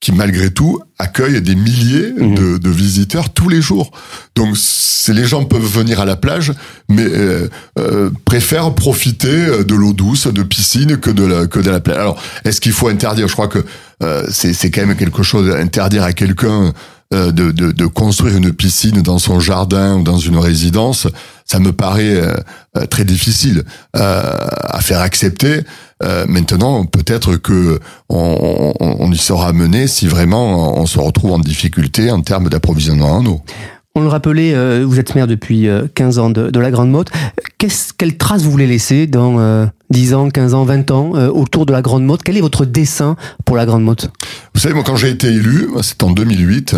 qui 0.00 0.12
malgré 0.12 0.50
tout 0.50 0.80
accueille 0.98 1.42
des 1.42 1.56
milliers 1.56 2.12
mhm. 2.16 2.34
de, 2.34 2.58
de, 2.58 2.70
visiteurs 2.70 3.30
tous 3.30 3.48
les 3.48 3.60
jours. 3.60 3.90
Donc 4.36 4.56
les 5.08 5.24
gens 5.24 5.44
peuvent 5.44 5.60
venir 5.60 5.98
à 5.98 6.04
la 6.04 6.14
plage, 6.14 6.52
mais 6.88 7.02
euh, 7.04 7.48
euh, 7.78 8.10
préfèrent 8.24 8.74
profiter 8.74 9.64
de 9.64 9.74
l'eau 9.74 9.92
douce, 9.92 10.28
de 10.28 10.42
piscine 10.44 10.98
que 10.98 11.10
de 11.10 11.24
la 11.24 11.46
que 11.46 11.58
de 11.58 11.70
la 11.70 11.80
plage. 11.80 11.98
Alors 11.98 12.22
est-ce 12.44 12.60
qu'il 12.60 12.72
faut 12.72 12.88
interdire? 12.88 13.26
Je 13.26 13.32
crois 13.32 13.48
que 13.48 13.64
euh, 14.02 14.24
c'est 14.30 14.70
quand 14.70 14.86
même 14.86 14.96
quelque 14.96 15.24
chose 15.24 15.52
interdire 15.56 16.04
à 16.04 16.12
quelqu'un 16.12 16.66
euh, 16.66 16.72
de, 17.10 17.30
de, 17.30 17.72
de, 17.72 17.86
construire 17.86 18.36
une 18.36 18.52
piscine 18.52 19.00
dans 19.00 19.18
son 19.18 19.40
jardin 19.40 19.96
ou 19.96 20.02
dans 20.02 20.18
une 20.18 20.36
résidence, 20.36 21.06
ça 21.46 21.58
me 21.58 21.72
paraît 21.72 22.16
euh, 22.16 22.34
euh, 22.76 22.84
très 22.86 23.04
difficile 23.04 23.64
à 23.94 24.80
faire 24.82 25.00
accepter. 25.00 25.62
maintenant, 26.28 26.84
peut-être 26.84 27.36
que 27.36 27.80
on, 28.08 28.74
on, 28.78 29.10
y 29.10 29.16
sera 29.16 29.52
mené 29.52 29.88
si 29.88 30.06
vraiment 30.06 30.78
on 30.78 30.86
se 30.86 30.98
retrouve 30.98 31.32
en 31.32 31.38
difficulté 31.38 32.10
en 32.10 32.20
termes 32.20 32.48
d'approvisionnement 32.48 33.16
en 33.16 33.26
eau. 33.26 33.42
On 33.98 34.02
le 34.02 34.06
rappelait, 34.06 34.54
euh, 34.54 34.84
vous 34.86 35.00
êtes 35.00 35.16
maire 35.16 35.26
depuis 35.26 35.66
15 35.96 36.18
euh, 36.18 36.22
ans 36.22 36.30
de, 36.30 36.60
la 36.60 36.70
Grande 36.70 36.88
Motte. 36.88 37.08
Qu'est-ce, 37.58 37.92
quelle 37.92 38.16
trace 38.16 38.42
vous 38.42 38.50
voulez 38.52 38.68
laisser 38.68 39.08
dans 39.08 39.68
10 39.90 40.12
euh, 40.12 40.16
ans, 40.16 40.30
15 40.30 40.54
ans, 40.54 40.64
20 40.64 40.90
ans 40.92 41.10
autour 41.30 41.66
de 41.66 41.72
la 41.72 41.82
Grande 41.82 42.04
Motte? 42.04 42.20
Quel 42.22 42.36
est 42.36 42.40
votre 42.40 42.64
dessin 42.64 43.16
pour 43.44 43.56
la 43.56 43.66
Grande 43.66 43.82
Motte? 43.82 44.08
Vous 44.54 44.60
savez, 44.60 44.72
moi, 44.72 44.84
quand 44.86 44.94
j'ai 44.94 45.08
été 45.08 45.26
élu, 45.26 45.66
c'est 45.82 46.00
en 46.04 46.12
2008, 46.12 46.76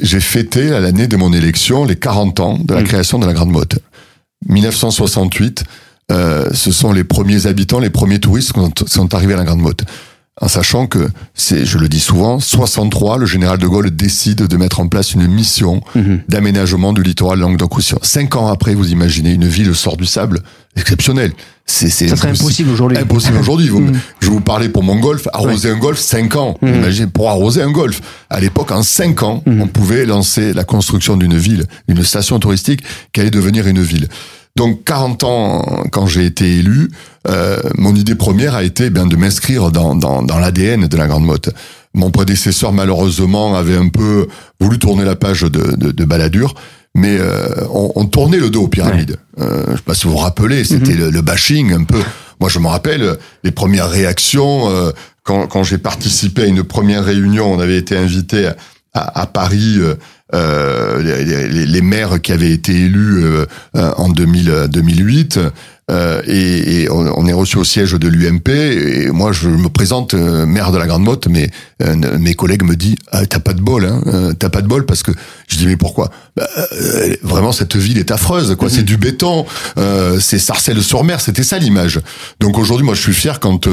j'ai 0.00 0.20
fêté 0.20 0.72
à 0.72 0.80
l'année 0.80 1.08
de 1.08 1.16
mon 1.18 1.34
élection 1.34 1.84
les 1.84 1.96
40 1.96 2.40
ans 2.40 2.58
de 2.58 2.72
la 2.72 2.80
mmh. 2.80 2.84
création 2.84 3.18
de 3.18 3.26
la 3.26 3.34
Grande 3.34 3.50
Motte. 3.50 3.78
1968, 4.48 5.62
ce 6.08 6.72
sont 6.72 6.90
les 6.90 7.04
premiers 7.04 7.46
habitants, 7.46 7.80
les 7.80 7.90
premiers 7.90 8.18
touristes 8.18 8.54
qui 8.54 8.84
sont 8.86 9.14
arrivés 9.14 9.34
à 9.34 9.36
la 9.36 9.44
Grande 9.44 9.60
Motte 9.60 9.84
en 10.38 10.48
sachant 10.48 10.86
que 10.86 11.08
c'est, 11.34 11.64
je 11.64 11.78
le 11.78 11.88
dis 11.88 12.00
souvent, 12.00 12.40
63, 12.40 13.16
le 13.16 13.24
général 13.24 13.56
de 13.58 13.66
Gaulle 13.66 13.90
décide 13.90 14.46
de 14.46 14.56
mettre 14.58 14.80
en 14.80 14.88
place 14.88 15.14
une 15.14 15.26
mission 15.26 15.80
mhm. 15.94 16.20
d'aménagement 16.28 16.92
du 16.92 17.02
littoral 17.02 17.38
Languedoc-Roussillon. 17.38 18.00
Cinq 18.02 18.36
ans 18.36 18.48
après, 18.48 18.74
vous 18.74 18.92
imaginez 18.92 19.32
une 19.32 19.48
ville 19.48 19.74
sort 19.74 19.96
du 19.96 20.04
sable 20.04 20.40
exceptionnelle. 20.76 21.32
C'est, 21.64 21.88
c'est 21.88 22.08
ça 22.08 22.16
serait 22.16 22.28
impossible 22.28 22.70
aujourd'hui. 22.70 22.98
Impossible 22.98 23.38
aujourd'hui. 23.38 23.70
Mhm. 23.70 23.98
Je 24.20 24.28
vous 24.28 24.42
parlais 24.42 24.68
pour 24.68 24.82
mon 24.82 24.96
golf, 24.96 25.26
arroser 25.32 25.70
un 25.70 25.78
golf, 25.78 25.98
cinq 25.98 26.36
ans. 26.36 26.58
Mhm. 26.60 26.74
Imaginez 26.74 27.06
pour 27.06 27.30
arroser 27.30 27.62
un 27.62 27.70
golf. 27.70 28.02
À 28.28 28.38
l'époque, 28.38 28.72
en 28.72 28.82
cinq 28.82 29.22
ans, 29.22 29.42
on 29.46 29.66
pouvait 29.68 30.04
lancer 30.04 30.52
la 30.52 30.64
construction 30.64 31.16
d'une 31.16 31.38
ville, 31.38 31.64
une 31.88 32.04
station 32.04 32.38
touristique 32.38 32.82
qui 33.14 33.20
allait 33.20 33.30
devenir 33.30 33.66
une 33.66 33.80
ville. 33.80 34.08
Donc 34.56 34.84
40 34.84 35.24
ans 35.24 35.84
quand 35.92 36.06
j'ai 36.06 36.24
été 36.24 36.56
élu, 36.56 36.90
euh, 37.28 37.58
mon 37.76 37.94
idée 37.94 38.14
première 38.14 38.54
a 38.54 38.62
été 38.62 38.84
eh 38.86 38.90
bien 38.90 39.06
de 39.06 39.16
m'inscrire 39.16 39.70
dans, 39.70 39.94
dans, 39.94 40.22
dans 40.22 40.38
l'ADN 40.38 40.86
de 40.86 40.96
la 40.96 41.06
Grande 41.06 41.24
Motte. 41.24 41.50
Mon 41.94 42.10
prédécesseur 42.10 42.72
malheureusement 42.72 43.56
avait 43.56 43.76
un 43.76 43.88
peu 43.88 44.26
voulu 44.60 44.78
tourner 44.78 45.04
la 45.04 45.16
page 45.16 45.42
de, 45.42 45.76
de, 45.76 45.92
de 45.92 46.04
Balladur, 46.04 46.54
mais 46.94 47.16
euh, 47.18 47.48
on, 47.70 47.92
on, 47.94 48.04
tournait 48.04 48.38
le 48.38 48.50
dos 48.50 48.64
aux 48.64 48.68
pyramides. 48.68 49.16
Euh, 49.40 49.64
je 49.70 49.76
sais 49.76 49.82
pas 49.82 49.94
si 49.94 50.04
vous 50.04 50.12
vous 50.12 50.18
rappelez, 50.18 50.64
c'était 50.64 50.92
mhm. 50.92 51.00
le, 51.00 51.10
le, 51.10 51.22
bashing 51.22 51.72
un 51.72 51.84
peu. 51.84 52.00
Moi 52.40 52.48
je 52.50 52.58
me 52.58 52.68
rappelle 52.68 53.16
les 53.44 53.50
premières 53.50 53.88
réactions 53.88 54.70
euh, 54.70 54.90
quand, 55.22 55.46
quand 55.46 55.62
j'ai 55.64 55.78
participé 55.78 56.42
à 56.42 56.46
une 56.46 56.62
première 56.62 57.04
réunion, 57.04 57.52
on 57.52 57.60
avait 57.60 57.78
été 57.78 57.96
invité 57.96 58.50
à, 58.94 59.20
à 59.22 59.26
Paris. 59.26 59.78
Euh, 60.34 61.02
les, 61.02 61.66
les, 61.66 61.80
maires 61.82 62.20
qui 62.20 62.32
avaient 62.32 62.50
été 62.50 62.72
élus 62.72 63.24
en 63.74 64.08
2000, 64.08 64.66
2008 64.68 65.38
euh, 65.88 66.20
et, 66.26 66.82
et 66.82 66.90
on, 66.90 67.26
est 67.28 67.32
reçu 67.32 67.58
au 67.58 67.64
siège 67.64 67.92
de 67.92 68.08
l'UMP. 68.08 68.48
Et 68.48 69.10
moi, 69.12 69.30
je 69.30 69.48
me 69.48 69.68
présente 69.68 70.14
euh, 70.14 70.44
maire 70.44 70.72
de 70.72 70.78
la 70.78 70.86
Grande 70.86 71.04
Motte, 71.04 71.28
mais 71.28 71.48
euh, 71.80 72.18
mes 72.18 72.34
collègues 72.34 72.64
me 72.64 72.74
disent 72.74 72.96
ah, 73.12 73.24
t'as 73.24 73.38
pas 73.38 73.52
de 73.52 73.60
bol, 73.60 73.84
hein, 73.84 74.32
t'as 74.36 74.48
pas 74.48 74.62
de 74.62 74.66
bol 74.66 74.84
parce 74.84 75.04
que 75.04 75.12
je 75.46 75.56
dis 75.56 75.66
mais 75.66 75.76
pourquoi? 75.76 76.10
Bah, 76.36 76.48
Vraiment, 77.22 77.52
cette 77.52 77.76
ville 77.76 77.98
est 77.98 78.10
affreuse, 78.10 78.56
quoi. 78.56 78.68
C'est 78.68 78.82
du 78.82 78.96
béton, 78.96 79.46
c'est 80.20 80.38
Sarcelles-sur-Mer, 80.38 81.20
c'était 81.20 81.44
ça 81.44 81.58
l'image. 81.58 82.00
Donc 82.40 82.58
aujourd'hui, 82.58 82.84
moi, 82.84 82.94
je 82.94 83.00
suis 83.00 83.14
fier 83.14 83.38
quand 83.38 83.68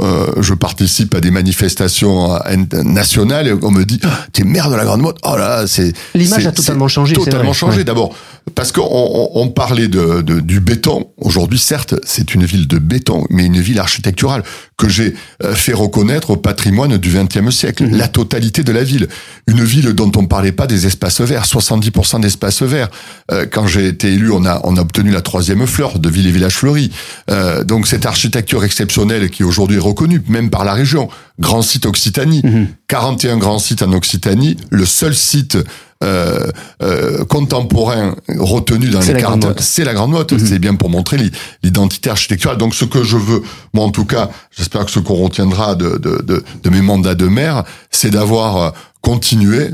je 0.00 0.54
participe 0.54 1.14
à 1.14 1.20
des 1.20 1.30
manifestations 1.30 2.38
nationales 2.72 3.48
et 3.48 3.52
on 3.52 3.70
me 3.70 3.84
dit 3.84 4.00
ah, 4.04 4.26
t'es 4.32 4.44
maire 4.44 4.70
de 4.70 4.76
la 4.76 4.84
Grande 4.84 5.02
Motte. 5.02 5.18
Oh 5.22 5.36
là, 5.36 5.66
c'est 5.66 5.92
l'image 6.14 6.46
a 6.46 6.52
totalement 6.52 6.88
changé. 6.88 7.14
Totalement 7.14 7.52
changé. 7.52 7.84
D'abord 7.84 8.14
parce 8.54 8.72
qu'on 8.72 9.30
on, 9.34 9.48
parlait 9.48 9.88
de, 9.88 10.22
de, 10.22 10.40
du 10.40 10.60
béton. 10.60 11.10
Aujourd'hui, 11.16 11.58
certes, 11.58 11.94
c'est 12.04 12.34
une 12.34 12.44
ville 12.44 12.66
de 12.66 12.78
béton, 12.78 13.24
mais 13.30 13.46
une 13.46 13.60
ville 13.60 13.78
architecturale 13.78 14.42
que 14.76 14.88
j'ai 14.88 15.14
euh, 15.42 15.54
fait 15.54 15.72
reconnaître 15.72 16.30
au 16.30 16.36
patrimoine 16.36 16.96
du 16.98 17.10
XXe 17.10 17.54
siècle. 17.54 17.84
Mhm. 17.84 17.96
La 17.96 18.08
totalité 18.08 18.62
de 18.62 18.72
la 18.72 18.84
ville. 18.84 19.08
Une 19.46 19.62
ville 19.64 19.92
dont 19.92 20.10
on 20.16 20.26
parlait 20.26 20.52
pas 20.52 20.66
des 20.66 20.86
espaces 20.86 21.20
verts. 21.20 21.44
70% 21.44 22.20
d'espaces 22.20 22.62
verts. 22.62 22.88
Euh, 23.32 23.46
quand 23.50 23.66
j'ai 23.66 23.88
été 23.88 24.12
élu, 24.12 24.30
on 24.30 24.44
a, 24.44 24.60
on 24.64 24.76
a 24.76 24.80
obtenu 24.80 25.10
la 25.10 25.20
troisième 25.20 25.66
fleur 25.66 25.98
de 25.98 26.08
ville 26.08 26.26
et 26.26 26.30
village 26.30 26.54
fleuris. 26.54 26.90
Euh, 27.30 27.64
donc 27.64 27.86
cette 27.86 28.06
architecture 28.06 28.64
exceptionnelle 28.64 29.30
qui 29.30 29.42
aujourd'hui 29.42 29.76
est 29.76 29.80
reconnue, 29.80 30.22
même 30.28 30.50
par 30.50 30.64
la 30.64 30.72
région. 30.72 31.08
Grand 31.40 31.62
site 31.62 31.86
Occitanie. 31.86 32.42
41 32.86 33.34
mhm. 33.34 33.40
grands 33.40 33.58
sites 33.58 33.82
en 33.82 33.92
Occitanie. 33.92 34.56
Le 34.70 34.86
seul 34.86 35.14
site 35.14 35.58
euh, 36.04 36.46
euh, 36.80 37.24
contemporain 37.24 38.14
retenu 38.38 38.88
dans 38.88 39.00
les 39.00 39.14
cartes, 39.14 39.60
c'est 39.60 39.84
la 39.84 39.94
grande 39.94 40.12
note. 40.12 40.32
Mhm. 40.32 40.46
C'est 40.46 40.58
bien 40.60 40.76
pour 40.76 40.90
montrer 40.90 41.16
l'identité 41.64 42.08
architecturale. 42.08 42.56
Donc 42.56 42.74
ce 42.74 42.84
que 42.84 43.02
je 43.02 43.16
veux, 43.16 43.42
moi 43.74 43.84
en 43.84 43.90
tout 43.90 44.04
cas, 44.04 44.30
j'espère 44.56 44.84
que 44.84 44.92
ce 44.92 45.00
qu'on 45.00 45.16
retiendra 45.16 45.74
de, 45.74 45.98
de, 45.98 46.22
de, 46.22 46.44
de, 46.62 46.70
mes 46.70 46.82
mandats 46.82 47.16
de 47.16 47.26
maire, 47.26 47.64
c'est 47.90 48.10
d'avoir 48.10 48.56
euh, 48.56 48.70
continué 49.00 49.70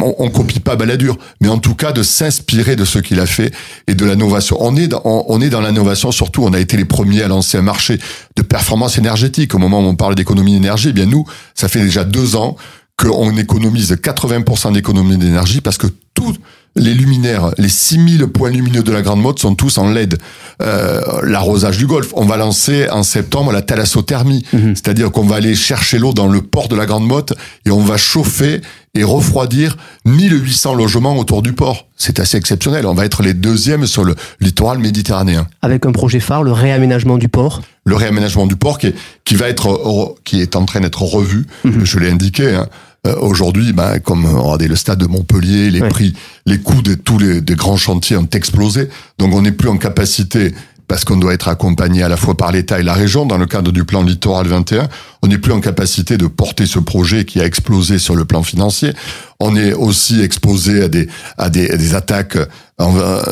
on, 0.00 0.14
on, 0.18 0.30
copie 0.30 0.60
pas 0.60 0.76
Balladur, 0.76 1.16
mais 1.40 1.48
en 1.48 1.58
tout 1.58 1.74
cas 1.74 1.92
de 1.92 2.02
s'inspirer 2.02 2.76
de 2.76 2.84
ce 2.84 2.98
qu'il 2.98 3.18
a 3.18 3.26
fait 3.26 3.52
et 3.86 3.94
de 3.94 4.04
l'innovation. 4.04 4.56
On 4.60 4.76
est 4.76 4.88
dans, 4.88 5.02
on, 5.04 5.40
est 5.40 5.48
dans 5.48 5.60
l'innovation 5.60 6.12
surtout. 6.12 6.44
On 6.44 6.52
a 6.52 6.60
été 6.60 6.76
les 6.76 6.84
premiers 6.84 7.22
à 7.22 7.28
lancer 7.28 7.58
un 7.58 7.62
marché 7.62 7.98
de 8.36 8.42
performance 8.42 8.98
énergétique. 8.98 9.54
Au 9.54 9.58
moment 9.58 9.80
où 9.80 9.84
on 9.84 9.96
parle 9.96 10.14
d'économie 10.14 10.52
d'énergie, 10.52 10.90
eh 10.90 10.92
bien 10.92 11.06
nous, 11.06 11.24
ça 11.54 11.68
fait 11.68 11.80
déjà 11.80 12.04
deux 12.04 12.36
ans 12.36 12.56
qu'on 12.96 13.36
économise 13.36 13.92
80% 13.92 14.72
d'économie 14.72 15.18
d'énergie 15.18 15.60
parce 15.60 15.78
que 15.78 15.86
tous 16.14 16.34
les 16.76 16.94
luminaires, 16.94 17.52
les 17.58 17.68
6000 17.68 18.26
points 18.26 18.50
lumineux 18.50 18.82
de 18.82 18.92
la 18.92 19.02
Grande 19.02 19.20
Motte 19.20 19.38
sont 19.38 19.54
tous 19.54 19.78
en 19.78 19.90
LED. 19.90 20.18
Euh, 20.62 21.00
L'arrosage 21.22 21.78
du 21.78 21.86
Golfe, 21.86 22.12
on 22.14 22.24
va 22.24 22.36
lancer 22.36 22.88
en 22.90 23.02
septembre 23.02 23.50
la 23.52 23.62
thalassothermie, 23.62 24.44
mhm. 24.52 24.76
c'est-à-dire 24.76 25.10
qu'on 25.10 25.24
va 25.24 25.36
aller 25.36 25.54
chercher 25.54 25.98
l'eau 25.98 26.12
dans 26.12 26.28
le 26.28 26.42
port 26.42 26.68
de 26.68 26.76
la 26.76 26.86
Grande 26.86 27.06
Motte 27.06 27.32
et 27.64 27.70
on 27.70 27.80
va 27.80 27.96
chauffer 27.96 28.60
et 28.96 29.04
refroidir 29.04 29.76
1800 30.04 30.74
logements 30.74 31.16
autour 31.16 31.42
du 31.42 31.52
port. 31.52 31.86
C'est 31.96 32.18
assez 32.20 32.36
exceptionnel. 32.36 32.86
On 32.86 32.94
va 32.94 33.04
être 33.04 33.22
les 33.22 33.34
deuxièmes 33.34 33.86
sur 33.86 34.04
le 34.04 34.14
littoral 34.40 34.78
méditerranéen. 34.78 35.46
Avec 35.62 35.86
un 35.86 35.92
projet 35.92 36.20
phare, 36.20 36.42
le 36.42 36.52
réaménagement 36.52 37.18
du 37.18 37.28
port. 37.28 37.62
Le 37.84 37.94
réaménagement 37.94 38.46
du 38.46 38.56
port 38.56 38.78
qui 38.78 38.88
est, 38.88 38.94
qui 39.24 39.34
va 39.34 39.48
être, 39.48 40.16
qui 40.24 40.40
est 40.40 40.56
en 40.56 40.64
train 40.64 40.80
d'être 40.80 41.02
revu. 41.02 41.46
Mhm. 41.64 41.84
Je 41.84 41.98
l'ai 41.98 42.10
indiqué. 42.10 42.54
Hein. 42.54 42.66
Euh, 43.06 43.14
aujourd'hui, 43.20 43.72
ben, 43.72 44.00
comme 44.00 44.26
regardez 44.26 44.68
le 44.68 44.76
stade 44.76 44.98
de 44.98 45.06
Montpellier, 45.06 45.70
les 45.70 45.80
prix, 45.80 46.14
les 46.46 46.58
coûts 46.58 46.82
de 46.82 46.94
tous 46.94 47.18
les 47.18 47.40
des 47.40 47.54
grands 47.54 47.76
chantiers 47.76 48.16
ont 48.16 48.28
explosé. 48.32 48.88
Donc 49.18 49.34
on 49.34 49.42
n'est 49.42 49.52
plus 49.52 49.68
en 49.68 49.76
capacité 49.76 50.54
parce 50.88 51.04
qu'on 51.04 51.16
doit 51.16 51.34
être 51.34 51.48
accompagné 51.48 52.02
à 52.02 52.08
la 52.08 52.16
fois 52.16 52.36
par 52.36 52.52
l'État 52.52 52.78
et 52.78 52.82
la 52.82 52.94
région 52.94 53.26
dans 53.26 53.38
le 53.38 53.46
cadre 53.46 53.72
du 53.72 53.84
plan 53.84 54.02
littoral 54.02 54.46
21. 54.46 54.88
On 55.22 55.28
n'est 55.28 55.38
plus 55.38 55.52
en 55.52 55.60
capacité 55.60 56.16
de 56.16 56.26
porter 56.26 56.66
ce 56.66 56.78
projet 56.78 57.24
qui 57.24 57.40
a 57.40 57.44
explosé 57.44 57.98
sur 57.98 58.14
le 58.14 58.24
plan 58.24 58.42
financier. 58.42 58.92
On 59.40 59.56
est 59.56 59.72
aussi 59.72 60.20
exposé 60.22 60.82
à 60.82 60.88
des 60.88 61.08
à 61.38 61.50
des, 61.50 61.68
des 61.76 61.94
attaques 61.94 62.38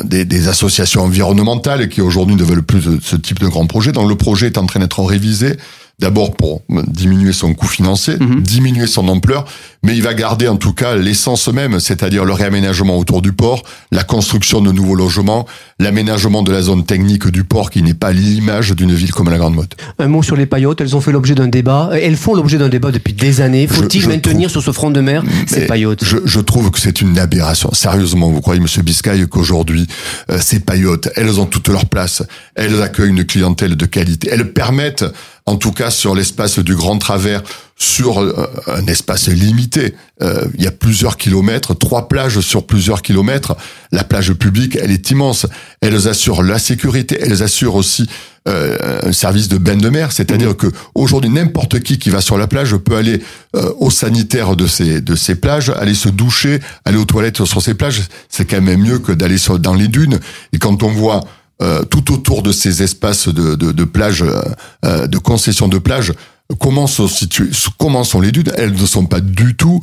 des, 0.04 0.24
des, 0.24 0.48
associations 0.48 1.02
environnementales 1.02 1.88
qui 1.88 2.00
aujourd'hui 2.00 2.34
ne 2.34 2.44
veulent 2.44 2.62
plus 2.62 2.82
ce 3.02 3.16
type 3.16 3.38
de 3.40 3.46
grand 3.46 3.66
projet. 3.66 3.92
Donc 3.92 4.08
le 4.08 4.16
projet 4.16 4.46
est 4.46 4.58
en 4.58 4.66
train 4.66 4.80
d'être 4.80 5.02
révisé. 5.02 5.56
D'abord 6.00 6.34
pour 6.34 6.62
diminuer 6.88 7.32
son 7.32 7.54
coût 7.54 7.68
financier, 7.68 8.16
mhm. 8.18 8.42
diminuer 8.42 8.88
son 8.88 9.06
ampleur, 9.08 9.44
mais 9.84 9.94
il 9.94 10.02
va 10.02 10.12
garder 10.12 10.48
en 10.48 10.56
tout 10.56 10.72
cas 10.72 10.96
l'essence 10.96 11.46
même, 11.48 11.78
c'est-à-dire 11.78 12.24
le 12.24 12.32
réaménagement 12.32 12.98
autour 12.98 13.22
du 13.22 13.32
port, 13.32 13.62
la 13.92 14.02
construction 14.02 14.60
de 14.60 14.72
nouveaux 14.72 14.96
logements, 14.96 15.46
l'aménagement 15.78 16.42
de 16.42 16.50
la 16.50 16.62
zone 16.62 16.84
technique 16.84 17.28
du 17.28 17.44
port 17.44 17.70
qui 17.70 17.82
n'est 17.82 17.94
pas 17.94 18.12
l'image 18.12 18.72
d'une 18.72 18.92
ville 18.92 19.12
comme 19.12 19.30
la 19.30 19.38
Grande 19.38 19.54
Motte. 19.54 19.76
Un 19.98 20.08
mot 20.08 20.24
sur 20.24 20.34
les 20.34 20.46
paillotes, 20.46 20.80
elles 20.80 20.96
ont 20.96 21.00
fait 21.00 21.12
l'objet 21.12 21.36
d'un 21.36 21.46
débat, 21.46 21.90
elles 21.92 22.16
font 22.16 22.34
l'objet 22.34 22.58
d'un 22.58 22.68
débat 22.68 22.90
depuis 22.90 23.12
des 23.12 23.40
années. 23.40 23.68
Faut-il 23.68 24.08
maintenir 24.08 24.50
sur 24.50 24.62
ce 24.62 24.72
front 24.72 24.90
de 24.90 25.00
mer 25.00 25.22
ces 25.46 25.66
paillotes? 25.66 26.04
je, 26.04 26.16
je, 26.24 26.40
trouve 26.40 26.72
que 26.72 26.80
c'est 26.80 27.00
une 27.02 27.16
aberration. 27.18 27.72
Sérieusement, 27.72 28.30
vous 28.30 28.40
croyez, 28.40 28.60
Monsieur 28.60 28.82
Biscay, 28.82 29.26
qu'aujourd'hui, 29.28 29.86
euh, 30.30 30.38
ces 30.40 30.58
paillotes, 30.58 31.10
elles 31.14 31.40
ont 31.40 31.46
toute 31.46 31.68
leur 31.68 31.86
place, 31.86 32.22
elles 32.56 32.82
accueillent 32.82 33.10
une 33.10 33.24
clientèle 33.24 33.76
de 33.76 33.86
qualité, 33.86 34.28
elles 34.32 34.52
permettent 34.52 35.04
en 35.46 35.56
tout 35.56 35.72
cas 35.72 35.90
sur 35.90 36.14
l'espace 36.14 36.58
du 36.58 36.74
Grand 36.74 36.98
Travers, 36.98 37.42
sur 37.76 38.20
euh, 38.20 38.46
un 38.66 38.86
espace 38.86 39.28
limité. 39.28 39.94
Euh, 40.22 40.44
il 40.54 40.62
y 40.62 40.66
a 40.66 40.70
plusieurs 40.70 41.16
kilomètres, 41.16 41.74
trois 41.74 42.08
plages 42.08 42.40
sur 42.40 42.66
plusieurs 42.66 43.02
kilomètres. 43.02 43.56
La 43.92 44.04
plage 44.04 44.32
publique, 44.32 44.78
elle 44.80 44.90
est 44.90 45.10
immense. 45.10 45.46
Elles 45.80 46.08
assurent 46.08 46.42
la 46.42 46.58
sécurité, 46.58 47.18
elles 47.20 47.42
assurent 47.42 47.74
aussi 47.74 48.08
euh, 48.48 49.00
un 49.02 49.12
service 49.12 49.48
de 49.48 49.58
bain 49.58 49.76
de 49.76 49.88
mer, 49.88 50.12
c'est-à-dire 50.12 50.50
mmh. 50.50 50.56
que 50.56 50.66
aujourd'hui 50.94 51.30
n'importe 51.30 51.80
qui 51.80 51.98
qui 51.98 52.10
va 52.10 52.20
sur 52.20 52.38
la 52.38 52.46
plage 52.46 52.76
peut 52.76 52.96
aller 52.96 53.22
au 53.54 53.90
sanitaire 53.90 54.54
de 54.56 54.66
ces 54.66 55.00
de 55.00 55.14
ces 55.14 55.34
plages, 55.34 55.70
aller 55.70 55.94
se 55.94 56.08
doucher, 56.08 56.60
aller 56.84 56.98
aux 56.98 57.06
toilettes 57.06 57.44
sur 57.44 57.62
ces 57.62 57.74
plages. 57.74 58.02
C'est 58.28 58.44
quand 58.44 58.60
même 58.60 58.80
mieux 58.80 58.98
que 58.98 59.12
d'aller 59.12 59.36
dans 59.60 59.74
les 59.74 59.88
dunes. 59.88 60.20
Et 60.52 60.58
quand 60.58 60.82
on 60.82 60.88
voit 60.88 61.24
euh, 61.62 61.84
tout 61.84 62.12
autour 62.12 62.42
de 62.42 62.50
ces 62.50 62.82
espaces 62.82 63.28
de, 63.28 63.54
de, 63.54 63.70
de 63.70 63.84
plage, 63.84 64.22
euh, 64.22 64.42
euh, 64.84 65.06
de 65.06 65.18
concession 65.18 65.68
de 65.68 65.78
plage, 65.78 66.12
comment 66.58 66.88
sont 66.88 67.06
situées, 67.06 67.50
comment 67.78 68.02
sont 68.02 68.20
les 68.20 68.32
dunes? 68.32 68.50
Elles 68.56 68.72
ne 68.72 68.86
sont 68.86 69.06
pas 69.06 69.20
du 69.20 69.54
tout 69.54 69.80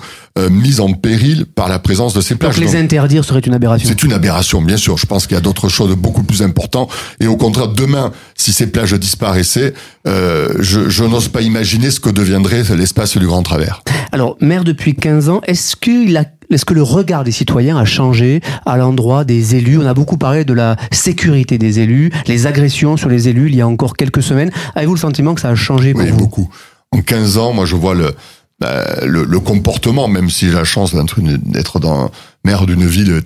mises 0.49 0.79
en 0.79 0.93
péril 0.93 1.45
par 1.45 1.67
la 1.67 1.79
présence 1.79 2.13
de 2.13 2.21
ces 2.21 2.35
plages. 2.35 2.55
Donc 2.55 2.63
les 2.63 2.75
interdire 2.75 3.25
serait 3.25 3.39
une 3.39 3.53
aberration. 3.53 3.87
C'est 3.87 4.03
une 4.03 4.13
aberration, 4.13 4.61
bien 4.61 4.77
sûr. 4.77 4.97
Je 4.97 5.05
pense 5.05 5.27
qu'il 5.27 5.35
y 5.35 5.37
a 5.37 5.41
d'autres 5.41 5.69
choses 5.69 5.95
beaucoup 5.95 6.23
plus 6.23 6.41
importantes. 6.43 6.91
Et 7.19 7.27
au 7.27 7.35
contraire, 7.35 7.67
demain, 7.69 8.11
si 8.35 8.53
ces 8.53 8.67
plages 8.67 8.93
disparaissaient, 8.93 9.73
je, 10.05 10.87
je 10.87 11.03
n'ose 11.03 11.29
pas 11.29 11.41
imaginer 11.41 11.89
ce 11.89 11.99
que 11.99 12.09
deviendrait 12.09 12.63
l'espace 12.75 13.17
du 13.17 13.25
Grand 13.25 13.43
Travers. 13.43 13.81
Alors, 14.11 14.37
maire 14.39 14.63
depuis 14.63 14.93
15 14.93 15.29
ans, 15.29 15.41
est-ce 15.47 15.75
qu'il 15.75 16.15
a 16.15 16.25
est-ce 16.51 16.65
que 16.65 16.73
le 16.73 16.83
regard 16.83 17.23
des 17.23 17.31
citoyens 17.31 17.77
a 17.77 17.85
changé 17.85 18.41
à 18.65 18.77
l'endroit 18.77 19.23
des 19.23 19.55
élus? 19.55 19.77
On 19.77 19.85
a 19.85 19.93
beaucoup 19.93 20.17
parlé 20.17 20.45
de 20.45 20.53
la 20.53 20.75
sécurité 20.91 21.57
des 21.57 21.79
élus, 21.79 22.11
les 22.27 22.47
agressions 22.47 22.97
sur 22.97 23.09
les 23.09 23.29
élus 23.29 23.47
il 23.47 23.55
y 23.55 23.61
a 23.61 23.67
encore 23.67 23.95
quelques 23.95 24.23
semaines. 24.23 24.51
Avez-vous 24.75 24.95
le 24.95 24.99
sentiment 24.99 25.33
que 25.33 25.41
ça 25.41 25.49
a 25.49 25.55
changé 25.55 25.93
pour 25.93 26.03
oui, 26.03 26.11
beaucoup. 26.11 26.49
En 26.91 27.01
15 27.01 27.37
ans, 27.37 27.53
moi 27.53 27.65
je 27.65 27.75
vois 27.75 27.95
le, 27.95 28.13
bah, 28.59 29.05
le, 29.05 29.23
le, 29.23 29.39
comportement, 29.39 30.07
même 30.07 30.29
si 30.29 30.47
j'ai 30.47 30.53
la 30.53 30.63
chance 30.63 30.93
d'être 30.93 31.79
dans 31.79 32.11
maire 32.43 32.65
d'une 32.65 32.85
ville 32.85 33.21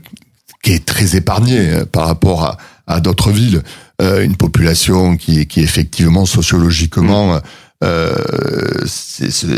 qui 0.64 0.74
est 0.74 0.86
très 0.86 1.16
épargnée 1.16 1.74
euh, 1.74 1.86
par 1.86 2.08
rapport 2.08 2.44
à, 2.44 2.58
à 2.88 3.00
d'autres 3.00 3.32
villes, 3.32 3.62
euh, 4.02 4.24
une 4.24 4.36
population 4.36 5.18
qui, 5.18 5.48
qui 5.48 5.62
effectivement 5.62 6.26
sociologiquement 6.26 7.40
euh, 7.84 8.16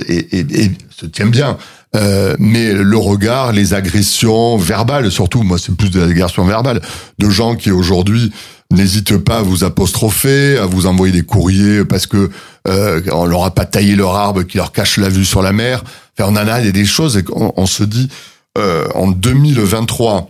et, 0.09 0.39
et, 0.39 0.71
se 0.89 1.05
tient 1.05 1.27
bien. 1.27 1.57
Euh, 1.95 2.35
mais 2.37 2.73
le 2.73 2.97
regard, 2.97 3.53
les 3.53 3.73
agressions 3.73 4.57
verbales, 4.57 5.09
surtout, 5.11 5.43
moi 5.43 5.57
c'est 5.57 5.75
plus 5.75 5.89
de 5.89 6.01
l'agression 6.01 6.45
verbale, 6.45 6.81
de 7.17 7.29
gens 7.29 7.55
qui 7.55 7.71
aujourd'hui 7.71 8.31
n'hésitent 8.71 9.17
pas 9.17 9.37
à 9.37 9.41
vous 9.41 9.63
apostropher, 9.63 10.57
à 10.57 10.65
vous 10.65 10.85
envoyer 10.85 11.13
des 11.13 11.23
courriers 11.23 11.85
parce 11.85 12.05
que 12.05 12.29
euh, 12.67 13.01
on 13.13 13.25
leur 13.25 13.45
a 13.45 13.51
pas 13.51 13.65
taillé 13.65 13.95
leur 13.95 14.15
arbre 14.15 14.43
qui 14.43 14.57
leur 14.57 14.71
cache 14.71 14.97
la 14.97 15.09
vue 15.09 15.25
sur 15.25 15.41
la 15.41 15.53
mer. 15.53 15.83
Enfin, 16.19 16.29
on 16.29 16.35
en 16.35 16.47
a 16.47 16.61
des 16.61 16.85
choses 16.85 17.17
et 17.17 17.23
on, 17.31 17.65
se 17.65 17.83
dit 17.83 18.09
euh, 18.57 18.87
en 18.93 19.07
2023 19.07 20.29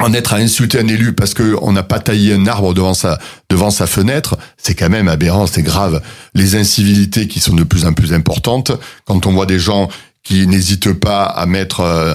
en 0.00 0.12
être 0.12 0.34
à 0.34 0.36
insulter 0.36 0.78
un 0.78 0.86
élu 0.86 1.12
parce 1.12 1.34
que 1.34 1.56
on 1.62 1.72
n'a 1.72 1.82
pas 1.82 1.98
taillé 1.98 2.34
un 2.34 2.46
arbre 2.46 2.74
devant 2.74 2.94
sa 2.94 3.18
devant 3.50 3.70
sa 3.70 3.86
fenêtre, 3.86 4.36
c'est 4.56 4.74
quand 4.74 4.90
même 4.90 5.08
aberrant, 5.08 5.46
c'est 5.46 5.62
grave. 5.62 6.02
Les 6.34 6.54
incivilités 6.54 7.26
qui 7.26 7.40
sont 7.40 7.54
de 7.54 7.64
plus 7.64 7.84
en 7.84 7.92
plus 7.92 8.12
importantes, 8.12 8.72
quand 9.06 9.26
on 9.26 9.32
voit 9.32 9.46
des 9.46 9.58
gens 9.58 9.88
qui 10.22 10.46
n'hésitent 10.46 10.92
pas 10.92 11.24
à 11.24 11.46
mettre 11.46 11.80
euh, 11.80 12.14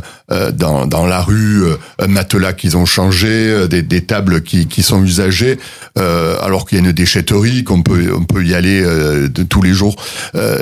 dans, 0.53 0.85
dans 0.85 1.05
la 1.05 1.21
rue 1.21 1.63
un 1.99 2.07
matelas 2.07 2.53
qu'ils 2.53 2.77
ont 2.77 2.85
changé, 2.85 3.67
des, 3.67 3.81
des 3.81 4.01
tables 4.01 4.41
qui, 4.41 4.67
qui 4.67 4.83
sont 4.83 5.03
usagées, 5.03 5.59
alors 5.95 6.65
qu'il 6.65 6.79
y 6.79 6.81
a 6.81 6.85
une 6.85 6.91
déchetterie, 6.91 7.63
qu'on 7.63 7.81
peut 7.81 8.11
on 8.15 8.23
peut 8.23 8.43
y 8.43 8.53
aller 8.55 8.81
de 8.81 9.43
tous 9.43 9.61
les 9.61 9.73
jours. 9.73 9.95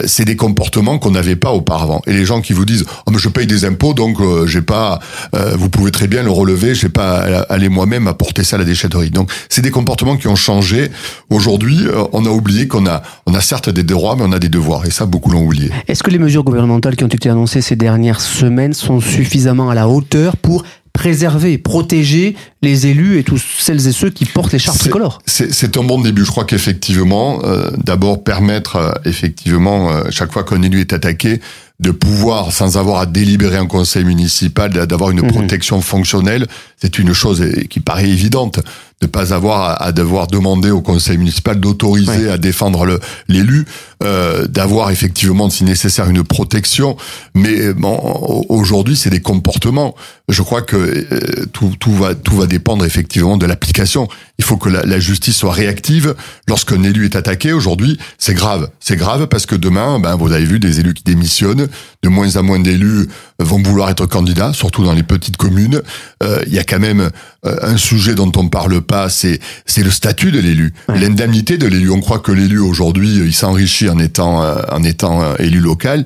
c'est 0.05 0.25
des 0.25 0.35
comportements 0.35 0.99
qu'on 0.99 1.11
n'avait 1.11 1.35
pas 1.35 1.51
auparavant. 1.51 2.01
Et 2.07 2.13
les 2.13 2.25
gens 2.25 2.41
qui 2.41 2.53
vous 2.53 2.65
disent 2.65 2.85
oh, 3.05 3.11
mais 3.11 3.19
je 3.19 3.29
paye 3.29 3.47
des 3.47 3.65
impôts 3.65 3.93
donc 3.93 4.17
j'ai 4.45 4.61
pas, 4.61 4.99
vous 5.33 5.69
pouvez 5.69 5.91
très 5.91 6.07
bien 6.07 6.23
le 6.23 6.31
relever, 6.31 6.75
j'ai 6.75 6.89
pas 6.89 7.17
aller 7.49 7.69
moi-même 7.69 8.07
apporter 8.07 8.43
ça 8.43 8.55
à 8.55 8.59
la 8.59 8.65
déchetterie. 8.65 9.09
Donc 9.11 9.31
c'est 9.49 9.61
des 9.61 9.71
comportements 9.71 10.17
qui 10.17 10.27
ont 10.27 10.35
changé. 10.35 10.91
Aujourd'hui, 11.29 11.85
on 12.13 12.25
a 12.25 12.29
oublié 12.29 12.67
qu'on 12.67 12.85
a 12.87 13.01
on 13.25 13.33
a 13.33 13.41
certes 13.41 13.69
des 13.69 13.83
droits 13.83 14.15
mais 14.15 14.23
on 14.25 14.31
a 14.31 14.39
des 14.39 14.49
devoirs 14.49 14.85
et 14.85 14.91
ça 14.91 15.05
beaucoup 15.05 15.31
l'ont 15.31 15.43
oublié. 15.43 15.71
Est-ce 15.87 16.03
que 16.03 16.09
les 16.09 16.19
mesures 16.19 16.43
gouvernementales 16.43 16.95
qui 16.95 17.03
ont 17.03 17.07
été 17.07 17.29
annoncées 17.29 17.61
ces 17.61 17.75
dernières 17.75 18.21
semaines 18.21 18.73
sont 18.73 18.99
suffisamment 18.99 19.60
à 19.69 19.75
la 19.75 19.87
hauteur 19.87 20.37
pour 20.37 20.63
préserver, 20.93 21.57
protéger 21.57 22.35
les 22.61 22.87
élus 22.87 23.17
et 23.17 23.23
tous 23.23 23.41
celles 23.59 23.87
et 23.87 23.91
ceux 23.91 24.09
qui 24.09 24.25
portent 24.25 24.51
les 24.51 24.59
chartes 24.59 24.79
tricolores. 24.79 25.19
C'est 25.25 25.77
un 25.77 25.83
bon 25.83 26.01
début. 26.01 26.25
Je 26.25 26.31
crois 26.31 26.45
qu'effectivement, 26.45 27.39
euh, 27.43 27.71
d'abord 27.77 28.23
permettre 28.23 28.75
euh, 28.75 28.91
effectivement 29.05 29.91
euh, 29.91 30.03
chaque 30.09 30.31
fois 30.31 30.43
qu'un 30.43 30.61
élu 30.61 30.81
est 30.81 30.93
attaqué 30.93 31.39
de 31.79 31.91
pouvoir, 31.91 32.51
sans 32.51 32.77
avoir 32.77 32.99
à 32.99 33.05
délibérer 33.05 33.57
un 33.57 33.65
conseil 33.65 34.03
municipal, 34.03 34.71
d'avoir 34.71 35.09
une 35.09 35.21
mhm. 35.21 35.31
protection 35.31 35.81
fonctionnelle, 35.81 36.45
c'est 36.79 36.99
une 36.99 37.13
chose 37.13 37.43
qui 37.69 37.79
paraît 37.79 38.07
évidente. 38.07 38.59
De 39.01 39.07
pas 39.07 39.33
avoir 39.33 39.81
à, 39.81 39.91
devoir 39.91 40.27
demander 40.27 40.69
au 40.69 40.81
conseil 40.81 41.17
municipal 41.17 41.59
d'autoriser 41.59 42.29
à 42.29 42.37
défendre 42.37 42.99
l'élu, 43.27 43.65
euh, 44.03 44.45
d'avoir 44.45 44.91
effectivement, 44.91 45.49
si 45.49 45.63
nécessaire, 45.63 46.07
une 46.09 46.23
protection. 46.23 46.97
Mais 47.33 47.73
bon, 47.73 48.45
aujourd'hui, 48.49 48.95
c'est 48.95 49.09
des 49.09 49.21
comportements. 49.21 49.95
Je 50.29 50.43
crois 50.43 50.61
que 50.61 50.77
euh, 50.77 51.45
tout, 51.51 51.73
tout 51.79 51.93
va 51.93 52.13
tout 52.13 52.35
va 52.37 52.45
dépendre 52.45 52.85
effectivement 52.85 53.37
de 53.37 53.45
l'application. 53.45 54.07
Il 54.37 54.45
faut 54.45 54.57
que 54.57 54.69
la, 54.69 54.83
la 54.83 54.99
justice 54.99 55.35
soit 55.35 55.51
réactive 55.51 56.15
lorsqu'un 56.47 56.83
élu 56.83 57.05
est 57.05 57.15
attaqué. 57.15 57.53
Aujourd'hui, 57.53 57.97
c'est 58.17 58.33
grave. 58.35 58.69
C'est 58.79 58.95
grave 58.95 59.27
parce 59.27 59.45
que 59.45 59.55
demain, 59.55 59.99
ben 59.99 60.15
vous 60.15 60.31
avez 60.31 60.45
vu 60.45 60.59
des 60.59 60.79
élus 60.79 60.93
qui 60.93 61.03
démissionnent, 61.03 61.67
de 62.03 62.09
moins 62.09 62.37
en 62.37 62.43
moins 62.43 62.59
d'élus 62.59 63.07
vont 63.43 63.61
vouloir 63.61 63.89
être 63.89 64.05
candidats, 64.05 64.53
surtout 64.53 64.83
dans 64.83 64.93
les 64.93 65.03
petites 65.03 65.37
communes. 65.37 65.81
Euh, 66.23 66.41
il 66.47 66.53
y 66.53 66.59
a 66.59 66.63
quand 66.63 66.79
même 66.79 67.09
euh, 67.45 67.57
un 67.61 67.77
sujet 67.77 68.15
dont 68.15 68.31
on 68.35 68.47
parle 68.47 68.81
pas, 68.81 69.09
c'est 69.09 69.39
c'est 69.65 69.83
le 69.83 69.91
statut 69.91 70.31
de 70.31 70.39
l'élu, 70.39 70.73
l'indemnité 70.89 71.57
de 71.57 71.67
l'élu. 71.67 71.89
On 71.91 72.01
croit 72.01 72.19
que 72.19 72.31
l'élu 72.31 72.59
aujourd'hui, 72.59 73.15
il 73.15 73.33
s'enrichit 73.33 73.89
en 73.89 73.99
étant 73.99 74.43
euh, 74.43 74.61
en 74.71 74.83
étant 74.83 75.35
élu 75.37 75.59
local. 75.59 76.05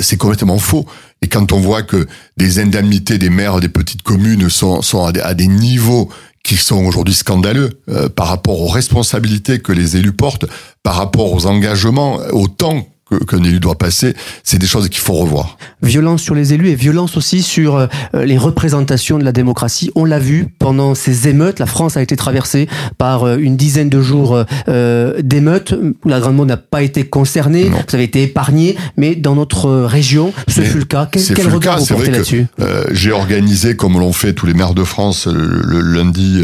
c'est 0.00 0.16
complètement 0.16 0.58
faux. 0.58 0.86
Et 1.22 1.28
quand 1.28 1.52
on 1.52 1.60
voit 1.60 1.82
que 1.82 2.06
des 2.36 2.58
indemnités 2.58 3.18
des 3.18 3.30
maires 3.30 3.60
des 3.60 3.68
petites 3.68 4.02
communes 4.02 4.48
sont, 4.48 4.82
sont 4.82 5.04
à, 5.04 5.34
des, 5.34 5.48
niveaux 5.48 6.08
qui 6.44 6.56
sont 6.56 6.84
aujourd'hui 6.84 7.14
scandaleux 7.14 7.70
par 8.14 8.28
rapport 8.28 8.60
aux 8.60 8.68
responsabilités 8.68 9.58
que 9.58 9.72
les 9.72 9.96
élus 9.96 10.12
portent, 10.12 10.46
par 10.82 10.94
rapport 10.94 11.32
aux 11.32 11.46
engagements, 11.46 12.20
au 12.32 12.48
temps 12.48 12.86
qu'un 13.28 13.42
élu 13.44 13.60
doit 13.60 13.78
passer, 13.78 14.14
c'est 14.42 14.58
des 14.58 14.66
choses 14.66 14.88
qu'il 14.88 15.00
faut 15.00 15.12
revoir. 15.12 15.58
Violence 15.82 16.22
sur 16.22 16.34
les 16.34 16.54
élus 16.54 16.70
et 16.70 16.74
violence 16.74 17.16
aussi 17.16 17.42
sur 17.42 17.76
euh, 17.76 17.86
les 18.14 18.36
représentations 18.36 19.16
de 19.18 19.24
la 19.24 19.30
démocratie. 19.30 19.92
On 19.94 20.04
l'a 20.04 20.18
vu 20.18 20.48
pendant 20.58 20.96
ces 20.96 21.28
émeutes. 21.28 21.60
La 21.60 21.66
France 21.66 21.96
a 21.96 22.02
été 22.02 22.16
traversée 22.16 22.68
par 22.98 23.22
euh, 23.22 23.36
une 23.36 23.56
dizaine 23.56 23.88
de 23.88 24.00
jours 24.00 24.44
euh, 24.68 25.22
d'émeutes. 25.22 25.74
La 26.04 26.18
Grande 26.18 26.34
Monde 26.34 26.48
n'a 26.48 26.56
pas 26.56 26.82
été 26.82 27.04
concernée. 27.04 27.68
Vous 27.68 27.94
avez 27.94 28.04
été 28.04 28.24
épargné, 28.24 28.76
mais 28.96 29.14
dans 29.14 29.36
notre 29.36 29.70
région, 29.70 30.32
ce 30.48 30.62
fut 30.62 30.78
le 30.78 30.84
cas. 30.84 31.08
Quel, 31.10 31.22
quel 31.22 31.48
regard 31.48 31.78
vous 31.78 31.86
portez 31.86 32.10
là-dessus? 32.10 32.46
J'ai 32.90 33.12
organisé, 33.12 33.76
comme 33.76 33.98
l'ont 33.98 34.12
fait 34.12 34.32
tous 34.32 34.46
les 34.46 34.54
maires 34.54 34.74
de 34.74 34.84
France, 34.84 35.26
le, 35.26 35.80
lundi 35.80 36.42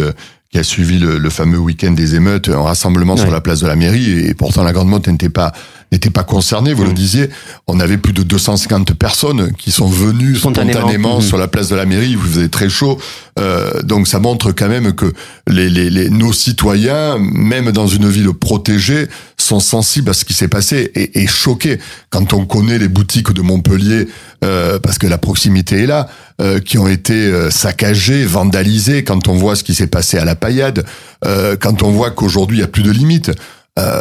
qui 0.52 0.58
a 0.58 0.62
suivi 0.62 0.98
le, 0.98 1.30
fameux 1.30 1.58
week-end 1.58 1.92
des 1.92 2.14
émeutes, 2.14 2.50
un 2.50 2.60
rassemblement 2.60 3.16
sur 3.16 3.30
la 3.30 3.40
place 3.40 3.60
de 3.60 3.66
la 3.66 3.74
mairie, 3.74 4.26
et 4.28 4.34
pourtant 4.34 4.62
la 4.62 4.72
Grande 4.72 4.88
Motte 4.88 5.08
n'était 5.08 5.30
pas 5.30 5.52
n'était 5.92 6.10
pas 6.10 6.24
concerné, 6.24 6.72
vous 6.72 6.84
le 6.84 6.90
mm. 6.90 6.94
disiez. 6.94 7.30
On 7.66 7.78
avait 7.78 7.98
plus 7.98 8.14
de 8.14 8.22
250 8.22 8.94
personnes 8.94 9.52
qui 9.52 9.70
sont 9.70 9.88
venues 9.88 10.36
spontanément, 10.36 11.18
mm. 11.18 11.22
sur 11.22 11.36
la 11.38 11.48
place 11.48 11.68
de 11.68 11.76
la 11.76 11.84
mairie. 11.84 12.14
Vous 12.14 12.26
faisait 12.26 12.48
très 12.48 12.68
chaud, 12.68 12.98
euh, 13.38 13.82
donc 13.82 14.08
ça 14.08 14.18
montre 14.18 14.52
quand 14.52 14.68
même 14.68 14.94
que 14.94 15.12
les, 15.48 15.68
les, 15.68 15.90
les, 15.90 16.10
nos 16.10 16.32
citoyens, 16.32 17.18
même 17.18 17.72
dans 17.72 17.86
une 17.86 18.08
ville 18.08 18.32
protégée, 18.32 19.08
sont 19.52 19.60
sensibles 19.60 20.10
à 20.10 20.14
ce 20.14 20.24
qui 20.24 20.32
s'est 20.32 20.48
passé 20.48 20.90
et, 20.94 21.22
et, 21.22 21.26
choqués 21.26 21.78
quand 22.10 22.32
on 22.32 22.46
connaît 22.46 22.78
les 22.78 22.88
boutiques 22.88 23.32
de 23.32 23.42
Montpellier, 23.42 24.08
euh, 24.44 24.78
parce 24.78 24.98
que 24.98 25.06
la 25.06 25.18
proximité 25.18 25.82
est 25.82 25.86
là, 25.86 26.08
euh, 26.40 26.60
qui 26.60 26.78
ont 26.78 26.88
été 26.88 27.12
euh, 27.12 27.50
saccagées, 27.50 28.24
vandalisées. 28.24 29.04
Quand 29.04 29.28
on 29.28 29.34
voit 29.34 29.54
ce 29.56 29.62
qui 29.62 29.74
s'est 29.74 29.86
passé 29.86 30.18
à 30.18 30.24
la 30.24 30.34
Paillade, 30.34 30.84
quand 31.60 31.82
on 31.82 31.92
voit 31.92 32.10
qu'aujourd'hui 32.10 32.58
il 32.58 32.60
y 32.60 32.64
a 32.64 32.68
plus 32.68 32.82
de 32.82 32.90
limites. 32.90 33.30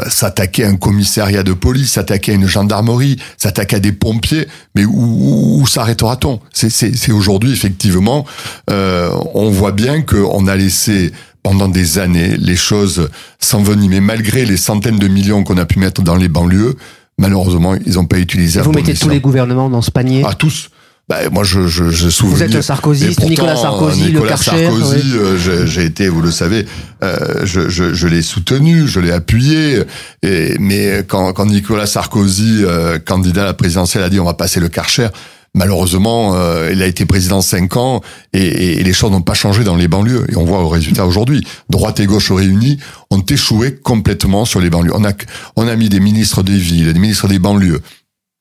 S'attaquer 0.09 0.65
à 0.65 0.67
un 0.67 0.75
commissariat 0.75 1.43
de 1.43 1.53
police, 1.53 1.93
s'attaquer 1.93 2.33
à 2.33 2.35
une 2.35 2.45
gendarmerie, 2.45 3.15
s'attaquer 3.37 3.77
à 3.77 3.79
des 3.79 3.93
pompiers, 3.93 4.49
mais 4.75 4.83
où, 4.83 5.65
s'arrêtera-t-on? 5.65 6.41
C'est 6.51 7.11
aujourd'hui 7.13 7.53
effectivement, 7.53 8.25
on 8.67 9.49
voit 9.49 9.71
bien 9.71 10.01
qu'on 10.01 10.45
a 10.47 10.57
laissé 10.57 11.13
pendant 11.43 11.67
des 11.67 11.99
années 11.99 12.35
les 12.37 12.55
choses 12.55 13.09
s'envenimer, 13.39 13.99
malgré 13.99 14.45
les 14.45 14.57
centaines 14.57 14.99
de 14.99 15.07
millions 15.07 15.43
qu'on 15.43 15.57
a 15.57 15.65
pu 15.65 15.79
mettre 15.79 16.01
dans 16.01 16.15
les 16.15 16.27
banlieues. 16.27 16.75
Malheureusement, 17.17 17.75
ils 17.85 17.93
n'ont 17.93 18.05
pas 18.05 18.19
utilisé. 18.19 18.61
Vous 18.61 18.71
mettez 18.71 18.93
tous 18.93 19.09
les 19.09 19.19
gouvernements 19.19 19.69
dans 19.69 19.81
ce 19.81 19.91
panier. 19.91 20.23
À 20.25 20.33
tous. 20.33 20.69
Bah, 21.09 21.17
moi, 21.29 21.43
je, 21.43 21.67
je, 21.67 21.89
je 21.89 22.23
Vous 22.23 22.41
êtes 22.41 22.55
un 22.55 22.61
Sarkozy, 22.61 23.15
Nicolas 23.27 23.57
Sarkozy, 23.57 24.05
Nicolas 24.05 24.21
le 24.21 24.27
Karcher. 24.29 24.63
Sarkozy, 24.65 25.11
euh, 25.13 25.65
j'ai 25.65 25.83
été, 25.83 26.07
vous 26.07 26.21
le 26.21 26.31
savez, 26.31 26.65
euh, 27.03 27.41
je, 27.43 27.67
je, 27.67 27.93
je 27.93 28.07
l'ai 28.07 28.21
soutenu, 28.21 28.87
je 28.87 28.99
l'ai 29.01 29.11
appuyé. 29.11 29.83
Et, 30.23 30.55
mais 30.59 31.03
quand, 31.05 31.33
quand 31.33 31.47
Nicolas 31.47 31.85
Sarkozy, 31.85 32.61
euh, 32.63 32.97
candidat 32.97 33.41
à 33.41 33.45
la 33.45 33.53
présidentielle, 33.53 34.03
a 34.03 34.09
dit 34.09 34.19
on 34.21 34.25
va 34.25 34.35
passer 34.35 34.61
le 34.61 34.69
Karcher, 34.69 35.09
malheureusement, 35.55 36.35
euh, 36.35 36.69
il 36.71 36.81
a 36.81 36.87
été 36.87 37.05
président 37.05 37.41
cinq 37.41 37.77
ans 37.77 38.01
et, 38.33 38.79
et 38.79 38.83
les 38.83 38.93
choses 38.93 39.11
n'ont 39.11 39.21
pas 39.21 39.33
changé 39.33 39.63
dans 39.63 39.75
les 39.75 39.87
banlieues. 39.87 40.25
Et 40.31 40.35
on 40.35 40.45
voit 40.45 40.59
au 40.63 40.69
résultat 40.69 41.05
aujourd'hui, 41.05 41.45
droite 41.69 41.99
et 41.99 42.05
gauche 42.05 42.31
réunis 42.31 42.77
ont 43.09 43.21
échoué 43.21 43.75
complètement 43.75 44.45
sur 44.45 44.59
les 44.59 44.69
banlieues. 44.69 44.93
On 44.95 45.03
a, 45.05 45.13
on 45.55 45.67
a 45.67 45.75
mis 45.75 45.89
des 45.89 45.99
ministres 45.99 46.43
des 46.43 46.57
villes, 46.57 46.93
des 46.93 46.99
ministres 46.99 47.27
des 47.27 47.39
banlieues, 47.39 47.81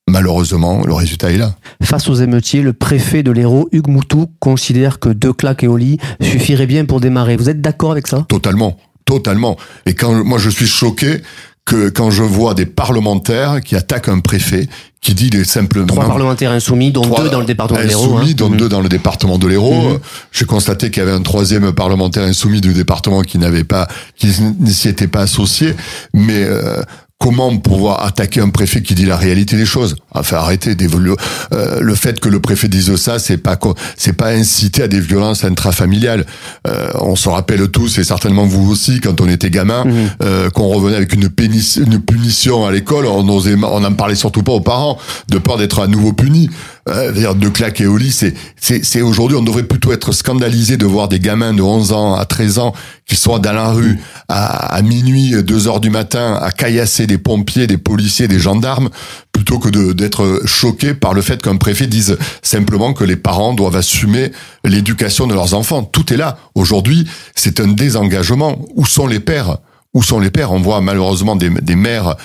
Malheureusement, 0.09 0.83
le 0.85 0.93
résultat 0.93 1.31
est 1.31 1.37
là. 1.37 1.55
Face 1.81 2.09
aux 2.09 2.15
émeutiers, 2.15 2.61
le 2.61 2.73
préfet 2.73 3.23
de 3.23 3.31
l'Hérault, 3.31 3.69
Hugues 3.71 3.87
Moutou, 3.87 4.27
considère 4.39 4.99
que 4.99 5.09
deux 5.09 5.31
claques 5.31 5.63
et 5.63 5.67
au 5.67 5.77
lit 5.77 5.99
suffiraient 6.21 6.65
bien 6.65 6.85
pour 6.85 6.99
démarrer. 6.99 7.37
Vous 7.37 7.49
êtes 7.49 7.61
d'accord 7.61 7.91
avec 7.91 8.07
ça? 8.07 8.25
Totalement, 8.27 8.77
totalement. 9.05 9.57
Et 9.85 9.93
quand 9.93 10.23
moi 10.25 10.37
je 10.37 10.49
suis 10.49 10.67
choqué 10.67 11.21
que 11.65 11.89
quand 11.89 12.09
je 12.11 12.23
vois 12.23 12.55
des 12.55 12.65
parlementaires 12.65 13.61
qui 13.61 13.75
attaquent 13.75 14.09
un 14.09 14.19
préfet, 14.19 14.67
qui 15.01 15.15
dit 15.15 15.31
des 15.31 15.43
simplement 15.43 15.87
trois 15.87 16.05
parlementaires 16.05 16.51
insoumis, 16.51 16.91
dont 16.91 17.01
deux 17.01 17.29
dans 17.29 17.39
le 17.39 17.45
département 17.45 17.79
de 17.81 17.87
l'Hérault. 17.87 18.17
Insoumis, 18.17 18.35
dont 18.35 18.49
mhm. 18.49 18.57
deux 18.57 18.69
dans 18.69 18.81
le 18.81 18.89
département 18.89 19.39
de 19.39 19.47
l'Hérault. 19.47 19.89
Mhm. 19.93 19.99
J'ai 20.31 20.45
constaté 20.45 20.91
qu'il 20.91 21.01
y 21.01 21.05
avait 21.05 21.15
un 21.15 21.23
troisième 21.23 21.71
parlementaire 21.73 22.23
insoumis 22.23 22.61
du 22.61 22.73
département 22.73 23.23
qui 23.23 23.39
n'avait 23.39 23.63
pas, 23.63 23.87
qui 24.15 24.27
ne 24.59 24.69
s'y 24.69 24.89
était 24.89 25.07
pas 25.07 25.21
associé. 25.21 25.75
Mais 26.13 26.43
euh, 26.43 26.83
comment 27.21 27.55
pouvoir 27.57 28.03
attaquer 28.03 28.41
un 28.41 28.49
préfet 28.49 28.81
qui 28.81 28.95
dit 28.95 29.05
la 29.05 29.15
réalité 29.15 29.55
des 29.55 29.65
choses 29.65 29.95
Enfin, 30.13 30.37
arrêtez 30.37 30.75
d'évoluer. 30.75 31.13
Euh, 31.53 31.79
le 31.79 31.95
fait 31.95 32.19
que 32.19 32.27
le 32.27 32.39
préfet 32.39 32.67
dise 32.67 32.93
ça, 32.95 33.19
c'est 33.19 33.37
pas 33.37 33.57
c'est 33.95 34.13
pas 34.13 34.29
inciter 34.29 34.83
à 34.83 34.87
des 34.87 34.99
violences 34.99 35.45
intrafamiliales. 35.45 36.25
Euh, 36.67 36.89
on 36.95 37.15
se 37.15 37.29
rappelle 37.29 37.69
tous, 37.69 37.99
et 37.99 38.03
certainement 38.03 38.45
vous 38.45 38.69
aussi, 38.69 38.99
quand 38.99 39.21
on 39.21 39.29
était 39.29 39.51
gamin, 39.51 39.85
mhm. 39.85 40.09
euh, 40.23 40.49
qu'on 40.49 40.67
revenait 40.67 40.97
avec 40.97 41.13
une, 41.13 41.29
une 41.77 41.99
punition 42.01 42.65
à 42.65 42.71
l'école, 42.71 43.05
on 43.05 43.27
osait, 43.29 43.55
on 43.55 43.79
n'en 43.79 43.93
parlait 43.93 44.15
surtout 44.15 44.41
pas 44.43 44.53
aux 44.53 44.61
parents, 44.61 44.97
de 45.29 45.37
peur 45.37 45.57
d'être 45.57 45.79
à 45.79 45.87
nouveau 45.87 46.11
puni. 46.13 46.49
Euh, 46.89 47.33
de 47.33 47.49
claquer 47.49 47.85
au 47.85 47.95
lit, 47.95 48.11
c'est 48.11 48.33
c'est 48.59 49.01
aujourd'hui, 49.01 49.37
on 49.37 49.43
devrait 49.43 49.63
plutôt 49.63 49.91
être 49.91 50.11
scandalisé 50.13 50.77
de 50.77 50.85
voir 50.85 51.07
des 51.07 51.19
gamins 51.19 51.53
de 51.53 51.61
11 51.61 51.91
ans 51.91 52.15
à 52.15 52.25
13 52.25 52.57
ans 52.57 52.73
qui 53.07 53.15
soient 53.15 53.37
dans 53.37 53.53
la 53.53 53.69
rue 53.69 53.99
à, 54.29 54.73
à 54.73 54.81
minuit, 54.81 55.35
2 55.43 55.67
heures 55.67 55.79
du 55.79 55.91
matin, 55.91 56.39
à 56.41 56.51
caillasser 56.51 57.05
des 57.05 57.19
pompiers, 57.19 57.67
des 57.67 57.77
policiers, 57.77 58.27
des 58.27 58.39
gendarmes, 58.39 58.89
plutôt 59.31 59.59
que 59.59 59.69
d'être 59.93 60.41
choqué 60.45 60.95
par 60.95 61.13
le 61.13 61.21
fait 61.21 61.41
qu'un 61.41 61.57
préfet 61.57 61.85
dise 61.85 62.17
simplement 62.41 62.93
que 62.93 63.03
les 63.03 63.15
parents 63.15 63.53
doivent 63.53 63.75
assumer 63.75 64.31
l'éducation 64.65 65.27
de 65.27 65.35
leurs 65.35 65.53
enfants. 65.53 65.83
Tout 65.83 66.11
est 66.11 66.17
là. 66.17 66.37
Aujourd'hui, 66.55 67.07
c'est 67.35 67.59
un 67.59 67.67
désengagement. 67.67 68.65
Où 68.75 68.85
sont 68.85 69.05
les 69.05 69.19
pères? 69.19 69.57
Où 69.93 70.01
sont 70.01 70.19
les 70.19 70.31
pères? 70.31 70.51
On 70.51 70.61
voit 70.61 70.81
malheureusement 70.81 71.35
des, 71.35 71.49
des 71.49 71.75
mères 71.75 72.15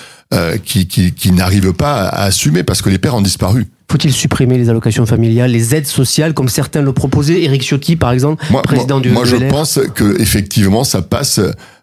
qui, 0.63 0.87
qui, 0.87 1.13
qui 1.13 1.31
n'arrivent 1.31 1.73
pas 1.73 2.07
à 2.07 2.23
assumer 2.23 2.63
parce 2.63 2.81
que 2.81 2.89
les 2.89 2.97
pères 2.97 3.15
ont 3.15 3.21
disparu. 3.21 3.67
Faut-il 3.89 4.11
supprimer 4.11 4.57
les 4.57 4.69
allocations 4.69 5.05
familiales, 5.05 5.51
les 5.51 5.73
aides 5.73 5.87
sociales, 5.87 6.33
comme 6.33 6.49
certains 6.49 6.81
le 6.81 6.91
proposaient 6.91 7.41
Éric 7.41 7.63
Ciotti, 7.63 7.95
par 7.95 8.11
exemple, 8.11 8.43
président 8.63 8.99
du 8.99 9.09
Moi, 9.09 9.23
je 9.23 9.37
pense 9.49 9.79
que 9.95 10.19
effectivement, 10.21 10.83
ça 10.83 11.01
passe. 11.01 11.39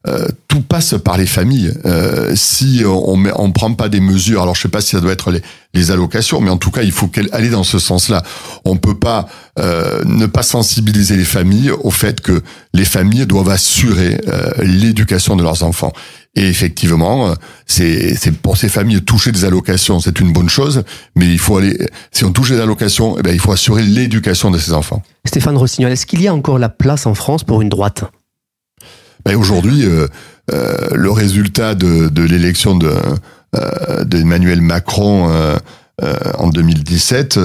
Euh, 0.06 0.28
tout 0.48 0.60
passe 0.60 0.96
par 1.02 1.16
les 1.16 1.24
familles. 1.24 1.72
Euh, 1.86 2.34
si 2.36 2.82
on 2.86 3.16
met, 3.16 3.30
on 3.36 3.52
prend 3.52 3.72
pas 3.72 3.88
des 3.88 4.00
mesures, 4.00 4.42
alors 4.42 4.54
je 4.54 4.60
sais 4.60 4.68
pas 4.68 4.82
si 4.82 4.90
ça 4.90 5.00
doit 5.00 5.12
être 5.12 5.30
les, 5.30 5.40
les 5.72 5.90
allocations, 5.90 6.40
mais 6.40 6.50
en 6.50 6.58
tout 6.58 6.70
cas, 6.70 6.82
il 6.82 6.92
faut 6.92 7.08
qu'elle 7.08 7.28
aller 7.32 7.48
dans 7.48 7.64
ce 7.64 7.78
sens-là. 7.78 8.22
On 8.66 8.76
peut 8.76 8.98
pas 8.98 9.26
euh, 9.58 10.02
ne 10.04 10.26
pas 10.26 10.42
sensibiliser 10.42 11.16
les 11.16 11.24
familles 11.24 11.70
au 11.70 11.90
fait 11.90 12.20
que 12.20 12.42
les 12.72 12.84
familles 12.84 13.26
doivent 13.26 13.50
assurer 13.50 14.20
euh, 14.28 14.50
l'éducation 14.58 15.36
de 15.36 15.42
leurs 15.42 15.62
enfants. 15.62 15.92
Et 16.36 16.48
effectivement, 16.48 17.28
euh, 17.28 17.34
c'est 17.66 18.32
pour 18.42 18.56
ces 18.56 18.68
familles 18.68 19.02
toucher 19.02 19.30
des 19.30 19.44
allocations, 19.44 20.00
c'est 20.00 20.18
une 20.18 20.32
bonne 20.32 20.48
chose, 20.48 20.82
mais 21.14 21.26
il 21.26 21.38
faut 21.38 21.58
aller. 21.58 21.78
Si 22.10 22.24
on 22.24 22.32
touche 22.32 22.50
des 22.50 22.60
allocations, 22.60 23.16
eh 23.18 23.22
bien, 23.22 23.32
il 23.32 23.38
faut 23.40 23.52
assurer 23.52 23.82
l'éducation 23.82 24.50
de 24.50 24.58
ces 24.58 24.72
enfants. 24.72 25.02
Stéphane 25.24 25.56
Rossignol, 25.56 25.92
est-ce 25.92 26.06
qu'il 26.06 26.20
y 26.20 26.28
a 26.28 26.34
encore 26.34 26.58
la 26.58 26.68
place 26.68 27.06
en 27.06 27.14
France 27.14 27.44
pour 27.44 27.62
une 27.62 27.68
droite? 27.68 28.04
Ben 29.24 29.36
Aujourd'hui, 29.36 29.84
euh, 29.84 30.08
euh, 30.52 30.88
le 30.92 31.10
résultat 31.10 31.74
de, 31.74 32.08
de 32.08 32.22
l'élection 32.22 32.76
de 32.76 32.92
euh, 33.56 34.04
d'Emmanuel 34.04 34.60
Macron. 34.60 35.30
Euh, 35.30 35.56
en 36.38 36.48
2017 36.48 37.38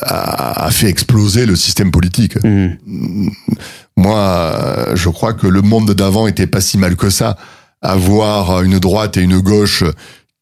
a, 0.00 0.64
a, 0.64 0.70
fait 0.70 0.88
exploser 0.88 1.44
le 1.44 1.56
système 1.56 1.90
politique. 1.90 2.42
Mmh. 2.42 3.28
Moi, 3.98 4.86
je 4.94 5.10
crois 5.10 5.34
que 5.34 5.46
le 5.46 5.60
monde 5.60 5.90
d'avant 5.90 6.26
était 6.26 6.46
pas 6.46 6.62
si 6.62 6.78
mal 6.78 6.96
que 6.96 7.10
ça 7.10 7.36
avoir 7.84 8.62
une 8.62 8.78
droite 8.78 9.16
et 9.16 9.20
une 9.20 9.38
gauche 9.40 9.84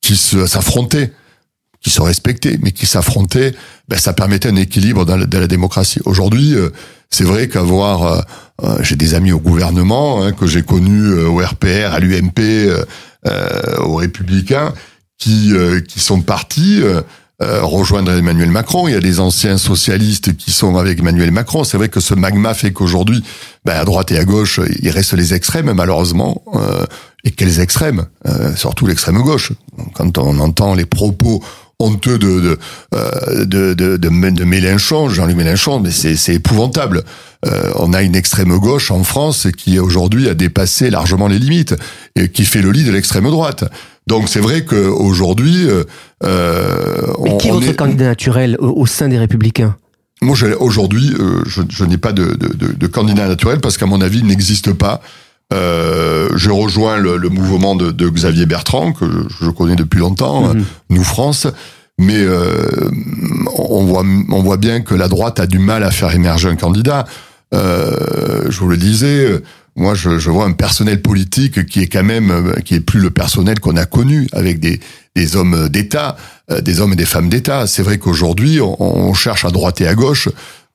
qui 0.01 0.17
s'affrontaient, 0.17 1.13
qui 1.81 1.91
se 1.91 2.01
respectaient, 2.01 2.59
mais 2.63 2.73
qui 2.73 2.87
s'affrontaient, 2.87 3.55
ben, 3.89 3.99
ça 3.99 4.13
permettait 4.13 4.49
un 4.49 4.57
équilibre 4.57 5.05
dans 5.05 5.17
la, 5.17 5.47
démocratie. 5.47 6.01
Aujourd'hui, 6.05 6.55
euh, 6.55 6.71
c'est 7.13 7.25
vrai 7.25 7.47
qu'avoir, 7.47 8.03
euh, 8.05 8.21
euh, 8.65 8.79
j'ai 8.83 8.97
des 8.97 9.13
amis 9.13 9.33
au 9.33 9.39
gouvernement 9.39 10.25
hein, 10.25 10.33
que 10.33 10.47
j'ai 10.47 10.63
connus 10.63 11.13
au 11.13 11.37
RPR, 11.37 11.93
à 11.93 12.01
l'UMP, 12.01 12.41
euh, 12.41 12.85
aux 13.81 13.97
Républicains, 13.97 14.73
qui 15.19 15.53
qui 15.87 16.01
sont 16.01 16.23
partis. 16.23 16.83
Rejoindre 17.63 18.13
Emmanuel 18.13 18.51
Macron. 18.51 18.89
Il 18.89 18.95
y 18.95 18.97
a 18.97 19.01
des 19.01 19.21
anciens 19.21 19.59
socialistes 19.59 20.37
qui 20.37 20.51
sont 20.51 20.77
avec 20.77 21.01
Emmanuel 21.01 21.31
Macron. 21.31 21.65
C'est 21.65 21.77
vrai 21.77 21.89
que 21.89 22.01
ce 22.01 22.15
magma 22.15 22.55
fait 22.55 22.73
qu'aujourd'hui, 22.73 23.23
ben, 23.65 23.75
à 23.75 23.85
droite 23.85 24.11
et 24.13 24.19
à 24.19 24.25
gauche, 24.25 24.61
il 24.81 24.91
reste 24.91 25.15
les 25.15 25.35
extrêmes, 25.35 25.73
malheureusement. 25.73 26.43
Euh, 26.55 26.85
et 27.25 27.31
quels 27.31 27.61
extrêmes, 27.61 28.07
euh, 28.27 28.55
surtout 28.57 28.87
l'extrême 28.87 29.21
gauche. 29.23 29.53
Quand 29.95 30.19
on 30.19 30.39
entend 30.41 30.75
les 30.75 30.87
propos 30.87 31.43
honteux 31.79 32.19
de 32.19 32.41
de 32.41 32.59
euh, 32.95 33.45
de, 33.45 33.75
de, 33.75 34.45
Mélenchon, 34.45 35.09
Jean-Luc 35.09 35.37
Mélenchon, 35.37 35.81
mais 35.81 35.91
c'est 35.91 36.17
c'est 36.17 36.35
épouvantable. 36.35 37.03
Euh, 37.45 37.73
on 37.77 37.93
a 37.93 38.03
une 38.03 38.15
extrême 38.15 38.57
gauche 38.59 38.91
en 38.91 39.03
France 39.03 39.49
qui 39.57 39.79
aujourd'hui 39.79 40.29
a 40.29 40.35
dépassé 40.35 40.91
largement 40.91 41.27
les 41.27 41.39
limites 41.39 41.75
et 42.15 42.29
qui 42.29 42.45
fait 42.45 42.63
le 42.63 42.71
lit 42.71 42.85
de 42.85 42.93
l'extrême 42.93 43.25
droite. 43.25 43.65
Donc 44.07 44.29
c'est 44.29 44.41
vrai 44.41 44.65
qu'aujourd'hui, 44.65 45.69
euh, 45.69 45.85
mais 47.23 47.37
qui 47.39 47.49
est 47.49 47.53
votre 47.53 47.77
candidat 47.77 48.07
naturel 48.07 48.57
au, 48.59 48.87
sein 48.87 49.09
des 49.09 49.19
Républicains? 49.19 49.77
Moi, 50.21 50.37
aujourd'hui, 50.61 51.13
je, 51.47 51.63
je 51.69 51.85
n'ai 51.85 51.99
pas 51.99 52.13
de, 52.13 52.35
de, 52.35 52.73
de, 52.73 52.87
candidat 52.87 53.27
naturel 53.27 53.61
parce 53.61 53.77
qu'à 53.77 53.87
mon 53.87 54.01
avis, 54.01 54.19
il 54.19 54.27
n'existe 54.27 54.73
pas. 54.73 55.01
Euh, 55.53 56.31
je 56.37 56.51
rejoins 56.51 56.97
le, 56.97 57.17
le 57.17 57.29
mouvement 57.29 57.75
de, 57.75 57.91
de, 57.91 58.09
Xavier 58.09 58.47
Bertrand 58.47 58.93
que 58.93 59.05
je, 59.05 59.45
je 59.45 59.51
connais 59.51 59.77
depuis 59.77 59.99
longtemps, 59.99 60.55
mhm. 60.55 60.65
Nous 60.91 61.05
France. 61.05 61.47
Mais 61.99 62.19
euh, 62.19 62.91
on 63.57 63.85
voit 63.85 64.05
on 64.31 64.43
voit 64.43 64.57
bien 64.57 64.81
que 64.81 64.95
la 64.95 65.09
droite 65.09 65.39
a 65.41 65.47
du 65.47 65.59
mal 65.59 65.85
à 65.85 65.91
faire 65.91 66.15
émerger 66.15 66.49
un 66.49 66.57
candidat. 66.57 67.05
Euh, 67.55 68.47
je 68.49 68.59
vous 68.61 68.69
le 68.69 68.79
disais, 68.79 69.29
moi 69.77 69.95
je, 69.95 70.31
vois 70.31 70.45
un 70.45 70.53
personnel 70.53 71.01
politique 71.01 71.67
qui 71.67 71.81
est 71.81 71.87
quand 71.87 72.03
même 72.03 72.55
qui 72.65 72.75
est 72.75 72.81
plus 72.81 73.01
le 73.01 73.11
personnel 73.11 73.59
qu'on 73.61 73.77
a 73.77 73.87
connu 73.87 74.29
avec 74.33 74.61
des 74.61 74.81
des 75.15 75.37
hommes 75.37 75.69
d'État, 75.69 76.17
euh, 76.51 76.61
des 76.61 76.81
hommes 76.81 76.93
et 76.93 76.97
des 76.97 77.05
femmes 77.05 77.29
d'État. 77.29 77.67
C'est 77.67 77.83
vrai 77.83 77.99
qu'aujourd'hui 77.99 78.61
on, 78.61 78.81
on 78.81 79.15
cherche 79.15 79.45
à 79.45 79.51
droite 79.51 79.81
et 79.81 79.87
à 79.87 79.95
gauche 79.95 80.29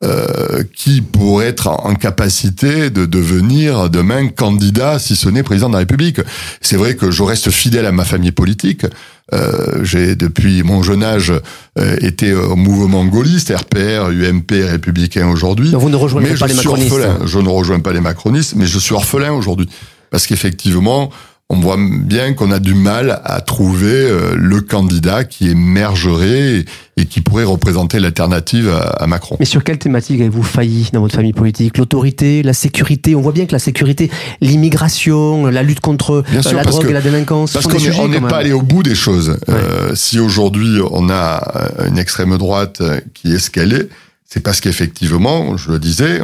euh, 0.04 0.62
qui 0.76 1.00
pourrait 1.00 1.46
être 1.46 1.66
en 1.66 1.96
capacité 1.96 2.88
de 2.88 3.04
devenir 3.04 3.90
demain 3.90 4.28
candidat, 4.28 5.00
si 5.00 5.16
ce 5.16 5.28
n'est 5.28 5.42
président 5.42 5.66
de 5.66 5.72
la 5.72 5.80
République. 5.80 6.20
C'est 6.60 6.76
vrai 6.76 6.94
que 6.94 7.10
je 7.10 7.20
reste 7.24 7.50
fidèle 7.50 7.84
à 7.84 7.90
ma 7.90 8.04
famille 8.04 8.30
politique. 8.30 8.86
Euh, 9.34 9.82
j'ai 9.82 10.14
depuis 10.14 10.62
mon 10.62 10.84
jeune 10.84 11.02
âge 11.02 11.32
euh, 11.80 11.96
été 12.00 12.32
au 12.32 12.54
mouvement 12.54 13.06
gaulliste, 13.06 13.52
RPR, 13.52 14.10
UMP, 14.10 14.52
républicain 14.70 15.28
aujourd'hui. 15.28 15.72
Vous 15.74 15.90
ne 15.90 15.96
rejoignez 15.96 16.34
pas 16.34 16.46
les 16.46 16.54
macronistes. 16.54 16.94
Je 17.24 17.38
ne 17.40 17.48
rejoins 17.48 17.80
pas 17.80 17.92
les 17.92 18.00
macronistes, 18.00 18.54
mais 18.54 18.66
je 18.66 18.78
suis 18.78 18.94
orphelin 18.94 19.32
aujourd'hui 19.32 19.68
parce 20.12 20.28
qu'effectivement, 20.28 21.10
on 21.50 21.60
voit 21.60 21.78
bien 21.78 22.34
qu'on 22.34 22.50
a 22.50 22.58
du 22.58 22.74
mal 22.74 23.22
à 23.24 23.40
trouver 23.40 23.88
euh, 23.88 24.34
le 24.36 24.60
candidat 24.60 25.24
qui 25.24 25.48
émergerait 25.48 26.66
et 26.98 27.06
qui 27.06 27.22
pourrait 27.22 27.44
représenter 27.44 28.00
l'alternative 28.00 28.70
à 28.70 29.06
Macron. 29.06 29.36
Mais 29.40 29.46
sur 29.46 29.64
quelle 29.64 29.78
thématique 29.78 30.20
avez-vous 30.20 30.42
failli 30.42 30.90
dans 30.92 31.00
votre 31.00 31.14
famille 31.14 31.32
politique? 31.32 31.78
L'autorité, 31.78 32.42
la 32.42 32.52
sécurité? 32.52 33.14
On 33.14 33.22
voit 33.22 33.32
bien 33.32 33.46
que 33.46 33.52
la 33.52 33.58
sécurité, 33.58 34.10
l'immigration, 34.42 35.46
la 35.46 35.62
lutte 35.62 35.80
contre 35.80 36.16
euh, 36.16 36.52
la 36.52 36.64
drogue 36.64 36.90
et 36.90 36.92
la 36.92 37.00
délinquance. 37.00 37.54
Parce 37.54 37.66
qu'on 37.66 38.08
n'est 38.08 38.20
pas 38.20 38.38
allé 38.38 38.52
au 38.52 38.62
bout 38.62 38.82
des 38.82 38.94
choses. 38.94 39.38
Euh, 39.48 39.94
si 39.94 40.20
aujourd'hui 40.20 40.80
on 40.90 41.08
a 41.08 41.70
une 41.86 41.98
extrême 41.98 42.36
droite 42.36 42.82
qui 43.14 43.32
est 43.32 43.38
ce 43.38 43.50
qu'elle 43.50 43.72
est, 43.72 43.88
c'est 44.26 44.40
parce 44.40 44.60
qu'effectivement, 44.60 45.56
je 45.56 45.70
le 45.70 45.78
disais, 45.78 46.20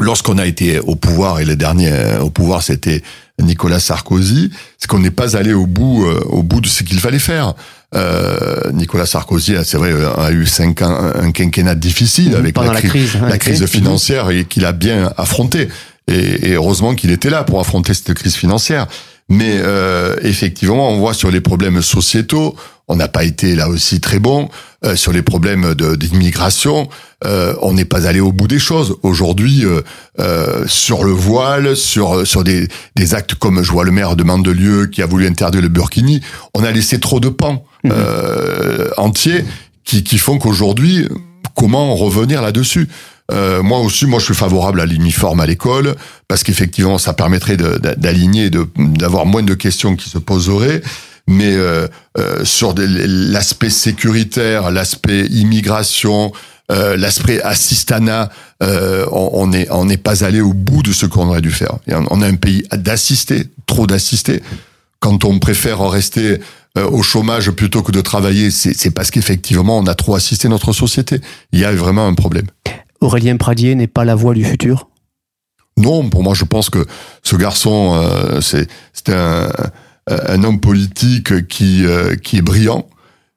lorsqu'on 0.00 0.38
a 0.38 0.46
été 0.46 0.78
au 0.80 0.96
pouvoir 0.96 1.40
et 1.40 1.44
le 1.44 1.56
dernier 1.56 1.92
au 2.20 2.30
pouvoir 2.30 2.62
c'était 2.62 3.02
Nicolas 3.40 3.80
Sarkozy, 3.80 4.50
c'est 4.78 4.88
qu'on 4.88 4.98
n'est 4.98 5.10
pas 5.10 5.36
allé 5.36 5.52
au 5.52 5.66
bout, 5.66 6.06
euh, 6.06 6.20
au 6.26 6.42
bout 6.42 6.60
de 6.60 6.66
ce 6.66 6.82
qu'il 6.82 6.98
fallait 6.98 7.18
faire. 7.18 7.54
Euh, 7.94 8.72
Nicolas 8.72 9.06
Sarkozy, 9.06 9.54
c'est 9.64 9.76
vrai, 9.76 9.92
a 10.16 10.30
eu 10.32 10.46
cinq 10.46 10.82
ans, 10.82 11.12
un 11.14 11.30
quinquennat 11.32 11.74
difficile 11.74 12.34
avec 12.34 12.56
la, 12.56 12.80
crise, 12.80 13.18
la 13.20 13.38
crise 13.38 13.66
financière 13.66 14.30
et 14.30 14.44
qu'il 14.44 14.64
a 14.64 14.72
bien 14.72 15.12
affronté. 15.16 15.68
Et, 16.08 16.50
et 16.50 16.52
heureusement 16.54 16.94
qu'il 16.94 17.10
était 17.10 17.30
là 17.30 17.44
pour 17.44 17.60
affronter 17.60 17.92
cette 17.94 18.14
crise 18.14 18.36
financière. 18.36 18.86
Mais 19.28 19.58
euh, 19.58 20.16
effectivement, 20.22 20.90
on 20.90 20.98
voit 20.98 21.14
sur 21.14 21.30
les 21.30 21.40
problèmes 21.40 21.82
sociétaux, 21.82 22.54
on 22.88 22.96
n'a 22.96 23.08
pas 23.08 23.24
été 23.24 23.54
là 23.54 23.68
aussi 23.68 24.00
très 24.00 24.18
bon. 24.18 24.48
Euh, 24.84 24.94
sur 24.94 25.12
les 25.12 25.22
problèmes 25.22 25.74
d'immigration, 25.74 26.88
euh, 27.24 27.54
on 27.62 27.72
n'est 27.72 27.84
pas 27.84 28.06
allé 28.06 28.20
au 28.20 28.32
bout 28.32 28.46
des 28.46 28.58
choses. 28.58 28.96
Aujourd'hui, 29.02 29.64
euh, 29.64 29.80
euh, 30.20 30.64
sur 30.66 31.04
le 31.04 31.12
voile, 31.12 31.76
sur 31.76 32.26
sur 32.26 32.44
des, 32.44 32.68
des 32.94 33.14
actes 33.14 33.34
comme 33.34 33.62
je 33.62 33.72
vois 33.72 33.84
le 33.84 33.90
maire 33.90 34.16
de 34.16 34.22
Mandelieu 34.22 34.86
qui 34.86 35.02
a 35.02 35.06
voulu 35.06 35.26
interdire 35.26 35.62
le 35.62 35.68
burkini, 35.68 36.20
on 36.54 36.62
a 36.62 36.70
laissé 36.70 37.00
trop 37.00 37.20
de 37.20 37.28
pans 37.28 37.64
mmh. 37.84 37.90
entiers 38.96 39.44
qui, 39.84 40.04
qui 40.04 40.18
font 40.18 40.38
qu'aujourd'hui, 40.38 41.08
comment 41.54 41.94
revenir 41.96 42.42
là-dessus? 42.42 42.88
Euh, 43.32 43.62
moi 43.62 43.80
aussi, 43.80 44.06
moi 44.06 44.20
je 44.20 44.26
suis 44.26 44.34
favorable 44.34 44.80
à 44.80 44.86
l'uniforme 44.86 45.40
à 45.40 45.46
l'école 45.46 45.96
parce 46.28 46.44
qu'effectivement 46.44 46.98
ça 46.98 47.12
permettrait 47.12 47.56
d'aligner, 47.56 48.50
d'avoir 48.50 49.26
moins 49.26 49.42
de 49.42 49.54
questions 49.54 49.96
qui 49.96 50.08
se 50.08 50.18
poseraient. 50.18 50.82
Mais 51.28 51.54
euh, 51.54 51.88
euh, 52.18 52.44
sur 52.44 52.74
l'aspect 52.76 53.70
sécuritaire, 53.70 54.70
l'aspect 54.70 55.26
immigration, 55.26 56.32
euh, 56.70 56.96
l'aspect 56.96 57.40
assistanat, 57.42 58.30
euh, 58.62 59.06
on 59.10 59.48
n'est 59.48 59.68
on 59.70 59.84
n'est 59.84 59.96
pas 59.96 60.24
allé 60.24 60.40
au 60.40 60.52
bout 60.52 60.82
de 60.82 60.92
ce 60.92 61.06
qu'on 61.06 61.28
aurait 61.28 61.40
dû 61.40 61.50
faire. 61.50 61.78
On 61.88 62.22
a 62.22 62.26
un 62.26 62.36
pays 62.36 62.64
d'assister, 62.72 63.44
trop 63.66 63.86
d'assister. 63.86 64.42
Quand 65.00 65.24
on 65.24 65.38
préfère 65.38 65.80
rester 65.88 66.40
euh, 66.78 66.88
au 66.88 67.02
chômage 67.02 67.50
plutôt 67.50 67.82
que 67.82 67.92
de 67.92 68.00
travailler, 68.00 68.50
c'est 68.50 68.90
parce 68.90 69.10
qu'effectivement 69.10 69.78
on 69.78 69.86
a 69.86 69.94
trop 69.94 70.14
assisté 70.14 70.48
notre 70.48 70.72
société. 70.72 71.20
Il 71.52 71.60
y 71.60 71.64
a 71.64 71.72
vraiment 71.72 72.06
un 72.06 72.14
problème. 72.14 72.46
Aurélien 73.00 73.36
Pradier 73.36 73.74
n'est 73.74 73.86
pas 73.86 74.04
la 74.04 74.14
voix 74.14 74.34
du 74.34 74.44
futur? 74.44 74.88
Non, 75.78 76.08
pour 76.08 76.22
moi, 76.22 76.32
je 76.32 76.44
pense 76.44 76.70
que 76.70 76.86
ce 77.22 77.36
garçon, 77.36 77.92
euh, 77.94 78.40
c'est 78.40 78.68
un, 79.10 79.48
un 80.08 80.44
homme 80.44 80.60
politique 80.60 81.48
qui, 81.48 81.84
euh, 81.84 82.14
qui 82.16 82.38
est 82.38 82.42
brillant, 82.42 82.86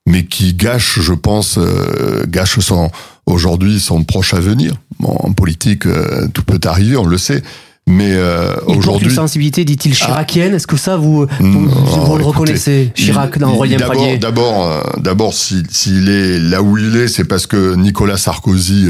mais 0.06 0.26
qui 0.26 0.54
gâche, 0.54 1.00
je 1.00 1.14
pense, 1.14 1.58
euh, 1.58 2.26
gâche 2.28 2.60
son 2.60 2.92
aujourd'hui 3.26 3.80
son 3.80 4.04
proche 4.04 4.34
avenir. 4.34 4.74
Bon, 5.00 5.16
en 5.20 5.34
politique, 5.34 5.86
euh, 5.86 6.28
tout 6.34 6.44
peut 6.44 6.60
arriver, 6.66 6.98
on 6.98 7.06
le 7.06 7.18
sait. 7.18 7.44
Mais 7.88 8.12
euh, 8.14 8.56
aujourd'hui, 8.68 9.08
une 9.08 9.16
sensibilité, 9.16 9.66
dit-il, 9.66 9.94
ah. 9.94 10.06
chiracienne. 10.06 10.54
Est-ce 10.54 10.68
que 10.68 10.78
ça, 10.78 10.98
vous, 10.98 11.26
vous, 11.40 11.68
vous 11.70 12.18
le 12.18 12.24
reconnaissez, 12.24 12.92
Chirac 12.94 13.40
dans 13.40 13.54
Aurélien 13.54 13.80
Pradier 13.80 14.18
D'abord, 14.18 14.84
d'abord, 15.00 15.34
s'il 15.34 16.10
est 16.10 16.40
là 16.40 16.62
où 16.62 16.78
il 16.78 16.96
est, 16.98 17.08
c'est 17.08 17.24
parce 17.24 17.48
que 17.48 17.76
Nicolas 17.76 18.18
Sarkozy 18.18 18.90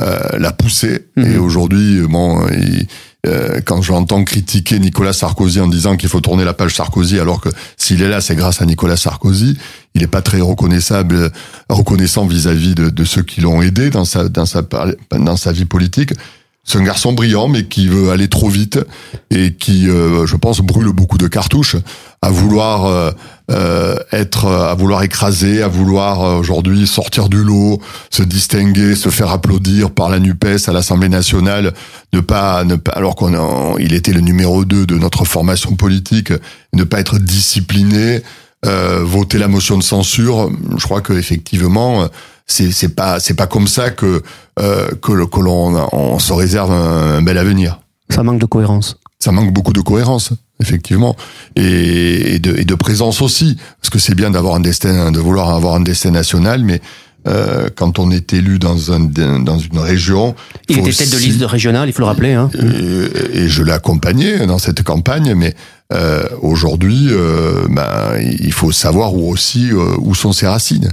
euh, 0.00 0.18
l'a 0.38 0.52
poussé. 0.52 1.06
Et 1.16 1.24
mhm. 1.24 1.40
aujourd'hui, 1.40 2.00
bon, 2.08 2.46
il, 2.48 2.86
euh, 3.26 3.60
quand 3.64 3.82
j'entends 3.82 4.22
critiquer 4.22 4.78
Nicolas 4.78 5.12
Sarkozy 5.12 5.60
en 5.60 5.66
disant 5.66 5.96
qu'il 5.96 6.08
faut 6.08 6.20
tourner 6.20 6.44
la 6.44 6.54
page 6.54 6.74
Sarkozy, 6.74 7.18
alors 7.18 7.40
que 7.40 7.48
s'il 7.76 8.02
est 8.02 8.08
là, 8.08 8.20
c'est 8.20 8.36
grâce 8.36 8.62
à 8.62 8.66
Nicolas 8.66 8.96
Sarkozy, 8.96 9.58
il 9.94 10.02
n'est 10.02 10.06
pas 10.06 10.22
très 10.22 10.40
reconnaissable, 10.40 11.32
reconnaissant 11.68 12.26
vis-à-vis 12.26 12.74
de, 12.74 12.90
de, 12.90 13.04
ceux 13.04 13.22
qui 13.22 13.40
l'ont 13.40 13.60
aidé 13.60 13.90
dans 13.90 14.04
sa, 14.04 14.28
dans 14.28 14.46
sa, 14.46 14.62
dans 15.10 15.36
sa 15.36 15.52
vie 15.52 15.64
politique. 15.64 16.12
C'est 16.68 16.78
un 16.78 16.84
garçon 16.84 17.14
brillant, 17.14 17.48
mais 17.48 17.64
qui 17.64 17.88
veut 17.88 18.10
aller 18.10 18.28
trop 18.28 18.50
vite 18.50 18.78
et 19.30 19.54
qui, 19.54 19.88
euh, 19.88 20.26
je 20.26 20.36
pense, 20.36 20.60
brûle 20.60 20.92
beaucoup 20.92 21.16
de 21.16 21.26
cartouches 21.26 21.76
à 22.20 22.30
vouloir 22.30 22.84
euh, 22.84 23.10
euh 23.50 23.96
être, 24.12 24.46
à 24.46 24.74
vouloir 24.74 25.02
écraser, 25.02 25.62
à 25.62 25.68
vouloir 25.68 26.22
euh, 26.22 26.38
aujourd'hui 26.38 26.86
sortir 26.86 27.28
du 27.28 27.42
lot, 27.42 27.80
se 28.10 28.22
distinguer, 28.22 28.94
se 28.94 29.08
faire 29.08 29.30
applaudir 29.30 29.90
par 29.90 30.08
la 30.08 30.18
Nupes 30.18 30.44
à 30.66 30.72
l'Assemblée 30.72 31.08
nationale, 31.08 31.74
ne 32.12 32.20
pas, 32.20 32.64
ne 32.64 32.76
pas, 32.76 32.92
alors 32.92 33.16
qu'on, 33.16 33.76
il 33.78 33.92
était 33.94 34.12
le 34.12 34.20
numéro 34.20 34.64
2 34.64 34.86
de 34.86 34.98
notre 34.98 35.24
formation 35.24 35.74
politique, 35.74 36.32
ne 36.72 36.84
pas 36.84 37.00
être 37.00 37.18
discipliné, 37.18 38.22
euh, 38.66 39.02
voter 39.04 39.38
la 39.38 39.48
motion 39.48 39.76
de 39.78 39.82
censure. 39.82 40.50
Je 40.76 40.84
crois 40.84 41.00
que 41.00 41.12
effectivement 41.12 42.08
c'est 42.48 42.72
c'est 42.72 42.88
pas 42.88 43.20
c'est 43.20 43.34
pas 43.34 43.46
comme 43.46 43.68
ça 43.68 43.90
que 43.90 44.22
euh, 44.58 44.88
que, 45.00 45.24
que 45.26 45.40
l'on 45.40 45.88
on 45.92 46.18
se 46.18 46.32
réserve 46.32 46.72
un, 46.72 47.22
bel 47.22 47.38
avenir. 47.38 47.78
Ça 48.10 48.22
manque 48.22 48.40
de 48.40 48.46
cohérence. 48.46 48.96
Ça 49.20 49.32
manque 49.32 49.52
beaucoup 49.52 49.72
de 49.72 49.80
cohérence, 49.80 50.32
effectivement, 50.60 51.16
et, 51.56 52.34
et 52.34 52.38
de, 52.38 52.56
et 52.56 52.64
de 52.64 52.74
présence 52.74 53.22
aussi, 53.22 53.56
parce 53.80 53.90
que 53.90 53.98
c'est 53.98 54.14
bien 54.14 54.30
d'avoir 54.30 54.54
un 54.54 54.60
destin, 54.60 55.12
de 55.12 55.18
vouloir 55.20 55.50
avoir 55.50 55.74
un 55.74 55.80
destin 55.80 56.10
national, 56.10 56.62
mais 56.64 56.80
euh, 57.26 57.68
quand 57.74 57.98
on 57.98 58.10
est 58.10 58.32
élu 58.32 58.58
dans, 58.58 58.92
un, 58.92 59.00
dans 59.00 59.58
une 59.58 59.78
région. 59.78 60.34
Il 60.68 60.78
était 60.78 60.92
tête 60.92 61.12
de 61.12 61.18
liste 61.18 61.42
régionale, 61.42 61.88
il 61.88 61.92
faut 61.92 62.02
le 62.02 62.06
rappeler. 62.06 62.32
Hein. 62.32 62.48
Et, 62.54 63.40
et 63.40 63.48
je 63.48 63.62
l'ai 63.62 63.72
accompagné 63.72 64.46
dans 64.46 64.58
cette 64.58 64.82
campagne, 64.82 65.34
mais 65.34 65.54
euh, 65.92 66.24
aujourd'hui, 66.42 67.08
euh, 67.10 67.66
ben, 67.70 68.12
il 68.20 68.52
faut 68.52 68.72
savoir 68.72 69.14
où 69.14 69.30
aussi 69.30 69.70
euh, 69.72 69.96
où 69.98 70.14
sont 70.14 70.32
ses 70.32 70.46
racines. 70.46 70.90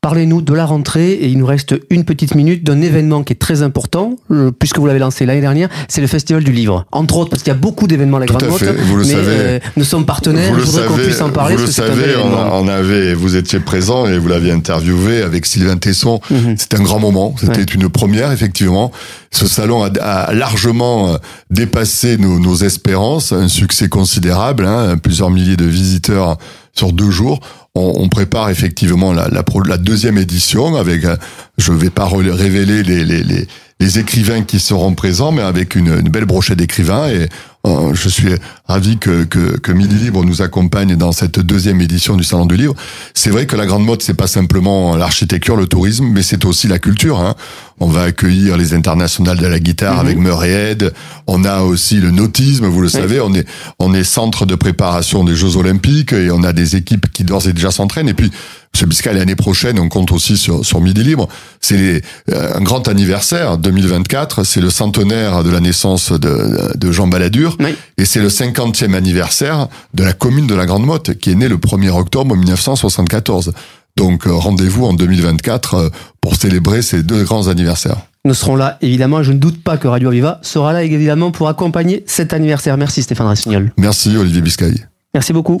Parlez-nous 0.00 0.42
de 0.42 0.54
la 0.54 0.64
rentrée 0.64 1.10
et 1.10 1.26
il 1.26 1.38
nous 1.38 1.46
reste 1.46 1.74
une 1.90 2.04
petite 2.04 2.36
minute 2.36 2.62
d'un 2.62 2.80
événement 2.82 3.24
qui 3.24 3.32
est 3.32 3.36
très 3.36 3.62
important, 3.62 4.14
euh, 4.30 4.52
puisque 4.56 4.78
vous 4.78 4.86
l'avez 4.86 5.00
lancé 5.00 5.26
l'année 5.26 5.40
dernière, 5.40 5.68
c'est 5.88 6.00
le 6.00 6.06
Festival 6.06 6.44
du 6.44 6.52
Livre. 6.52 6.86
Entre 6.92 7.16
autres, 7.16 7.30
parce 7.30 7.42
qu'il 7.42 7.52
y 7.52 7.56
a 7.56 7.58
beaucoup 7.58 7.88
d'événements 7.88 8.18
à 8.18 8.20
la 8.20 8.26
Grande 8.26 8.46
Motte, 8.46 8.62
mais 8.62 9.14
euh, 9.16 9.58
nous 9.76 9.82
sommes 9.82 10.06
partenaires, 10.06 10.56
je 10.56 10.64
voudrais 10.64 10.86
qu'on 10.86 10.94
puisse 10.98 11.20
en 11.20 11.30
parler. 11.30 11.56
Vous 11.56 11.66
le 11.66 11.72
savez, 11.72 12.14
on, 12.16 12.68
avait, 12.68 13.12
vous 13.12 13.34
étiez 13.34 13.58
présent 13.58 14.06
et 14.06 14.18
vous 14.18 14.28
l'aviez 14.28 14.52
interviewé 14.52 15.20
avec 15.20 15.46
Sylvain 15.46 15.78
Tesson. 15.78 16.20
Mhm. 16.30 16.54
C'était 16.56 16.76
un 16.76 16.84
grand 16.84 17.00
moment, 17.00 17.34
c'était 17.36 17.64
une 17.64 17.88
première, 17.88 18.30
effectivement. 18.30 18.92
Ce 19.32 19.48
salon 19.48 19.82
a, 19.82 20.32
largement 20.32 21.14
euh, 21.14 21.16
dépassé 21.50 22.18
nos, 22.18 22.38
nos, 22.38 22.54
espérances, 22.54 23.32
un 23.32 23.48
succès 23.48 23.88
considérable, 23.88 24.64
hein, 24.64 24.96
plusieurs 24.96 25.30
milliers 25.30 25.56
de 25.56 25.66
visiteurs 25.66 26.38
sur 26.72 26.92
deux 26.92 27.10
jours 27.10 27.40
on, 27.78 28.08
prépare 28.08 28.50
effectivement 28.50 29.12
la, 29.12 29.28
la, 29.28 29.44
la, 29.66 29.78
deuxième 29.78 30.18
édition 30.18 30.76
avec, 30.76 31.04
euh, 31.04 31.16
je 31.56 31.72
ne 31.72 31.78
vais 31.78 31.90
pas 31.90 32.06
révéler 32.06 32.82
les, 32.82 33.46
les, 33.80 33.98
écrivains 33.98 34.42
qui 34.42 34.60
seront 34.60 34.94
présents, 34.94 35.32
mais 35.32 35.42
avec 35.42 35.74
une, 35.74 35.88
une 35.88 36.08
belle 36.08 36.24
brochette 36.24 36.58
d'écrivains 36.58 37.08
et 37.08 37.28
euh, 37.66 37.92
je 37.92 38.08
suis 38.08 38.28
ravi 38.66 38.98
que, 38.98 39.24
que, 39.24 39.58
que, 39.58 39.72
Midi 39.72 39.96
Libre 39.96 40.24
nous 40.24 40.42
accompagne 40.42 40.94
dans 40.94 41.10
cette 41.10 41.40
deuxième 41.40 41.80
édition 41.80 42.16
du 42.16 42.22
Salon 42.22 42.46
du 42.46 42.56
Livre. 42.56 42.74
C'est 43.14 43.30
vrai 43.30 43.46
que 43.46 43.56
la 43.56 43.66
grande 43.66 43.84
mode, 43.84 44.00
c'est 44.00 44.14
pas 44.14 44.28
simplement 44.28 44.96
l'architecture, 44.96 45.56
le 45.56 45.66
tourisme, 45.66 46.06
mais 46.06 46.22
c'est 46.22 46.44
aussi 46.44 46.68
la 46.68 46.78
culture. 46.78 47.18
Hein. 47.18 47.34
On 47.80 47.88
va 47.88 48.02
accueillir 48.02 48.56
les 48.56 48.74
internationales 48.74 49.38
de 49.38 49.46
la 49.46 49.58
guitare 49.58 49.94
mhm. 49.94 50.00
avec 50.00 50.18
Murray 50.18 50.78
On 51.26 51.44
a 51.44 51.62
aussi 51.62 51.96
le 51.96 52.12
nautisme, 52.12 52.66
vous 52.66 52.80
le 52.80 52.88
savez. 52.88 53.20
On 53.20 53.34
est 53.34 53.46
on 53.80 53.92
est 53.92 54.04
centre 54.04 54.46
de 54.46 54.54
préparation 54.54 55.24
des 55.24 55.34
Jeux 55.34 55.56
Olympiques 55.56 56.12
et 56.12 56.30
on 56.30 56.44
a 56.44 56.52
des 56.52 56.76
équipes 56.76 57.10
qui 57.12 57.24
d'ores 57.24 57.48
et 57.48 57.52
déjà 57.52 57.72
s'entraînent. 57.72 58.08
Et 58.08 58.14
puis 58.14 58.30
Monsieur 58.78 58.86
Biscay, 58.86 59.12
l'année 59.12 59.34
prochaine, 59.34 59.80
on 59.80 59.88
compte 59.88 60.12
aussi 60.12 60.36
sur, 60.36 60.64
sur 60.64 60.80
Midi 60.80 61.02
Libre. 61.02 61.28
C'est 61.60 62.00
euh, 62.30 62.54
un 62.54 62.60
grand 62.60 62.86
anniversaire, 62.86 63.58
2024. 63.58 64.44
C'est 64.44 64.60
le 64.60 64.70
centenaire 64.70 65.42
de 65.42 65.50
la 65.50 65.58
naissance 65.58 66.12
de, 66.12 66.76
de 66.76 66.92
Jean 66.92 67.08
Balladur. 67.08 67.58
Et 67.96 68.04
c'est 68.04 68.20
le 68.20 68.28
50e 68.28 68.94
anniversaire 68.94 69.66
de 69.94 70.04
la 70.04 70.12
commune 70.12 70.46
de 70.46 70.54
la 70.54 70.64
Grande 70.64 70.86
Motte, 70.86 71.18
qui 71.18 71.32
est 71.32 71.34
née 71.34 71.48
le 71.48 71.56
1er 71.56 71.90
octobre 71.90 72.36
1974. 72.36 73.52
Donc 73.96 74.28
euh, 74.28 74.32
rendez-vous 74.32 74.84
en 74.84 74.92
2024 74.92 75.74
euh, 75.74 75.88
pour 76.20 76.36
célébrer 76.36 76.80
ces 76.80 77.02
deux 77.02 77.24
grands 77.24 77.48
anniversaires. 77.48 77.96
Nous 78.24 78.34
serons 78.34 78.54
là, 78.54 78.78
évidemment. 78.80 79.24
Je 79.24 79.32
ne 79.32 79.38
doute 79.38 79.60
pas 79.60 79.76
que 79.76 79.88
Radio 79.88 80.10
Aviva 80.10 80.38
sera 80.42 80.72
là, 80.72 80.84
évidemment, 80.84 81.32
pour 81.32 81.48
accompagner 81.48 82.04
cet 82.06 82.32
anniversaire. 82.32 82.76
Merci 82.76 83.02
Stéphane 83.02 83.26
Rassignol. 83.26 83.72
Merci 83.76 84.16
Olivier 84.16 84.40
Biscay. 84.40 84.72
Merci 85.14 85.32
beaucoup. 85.32 85.60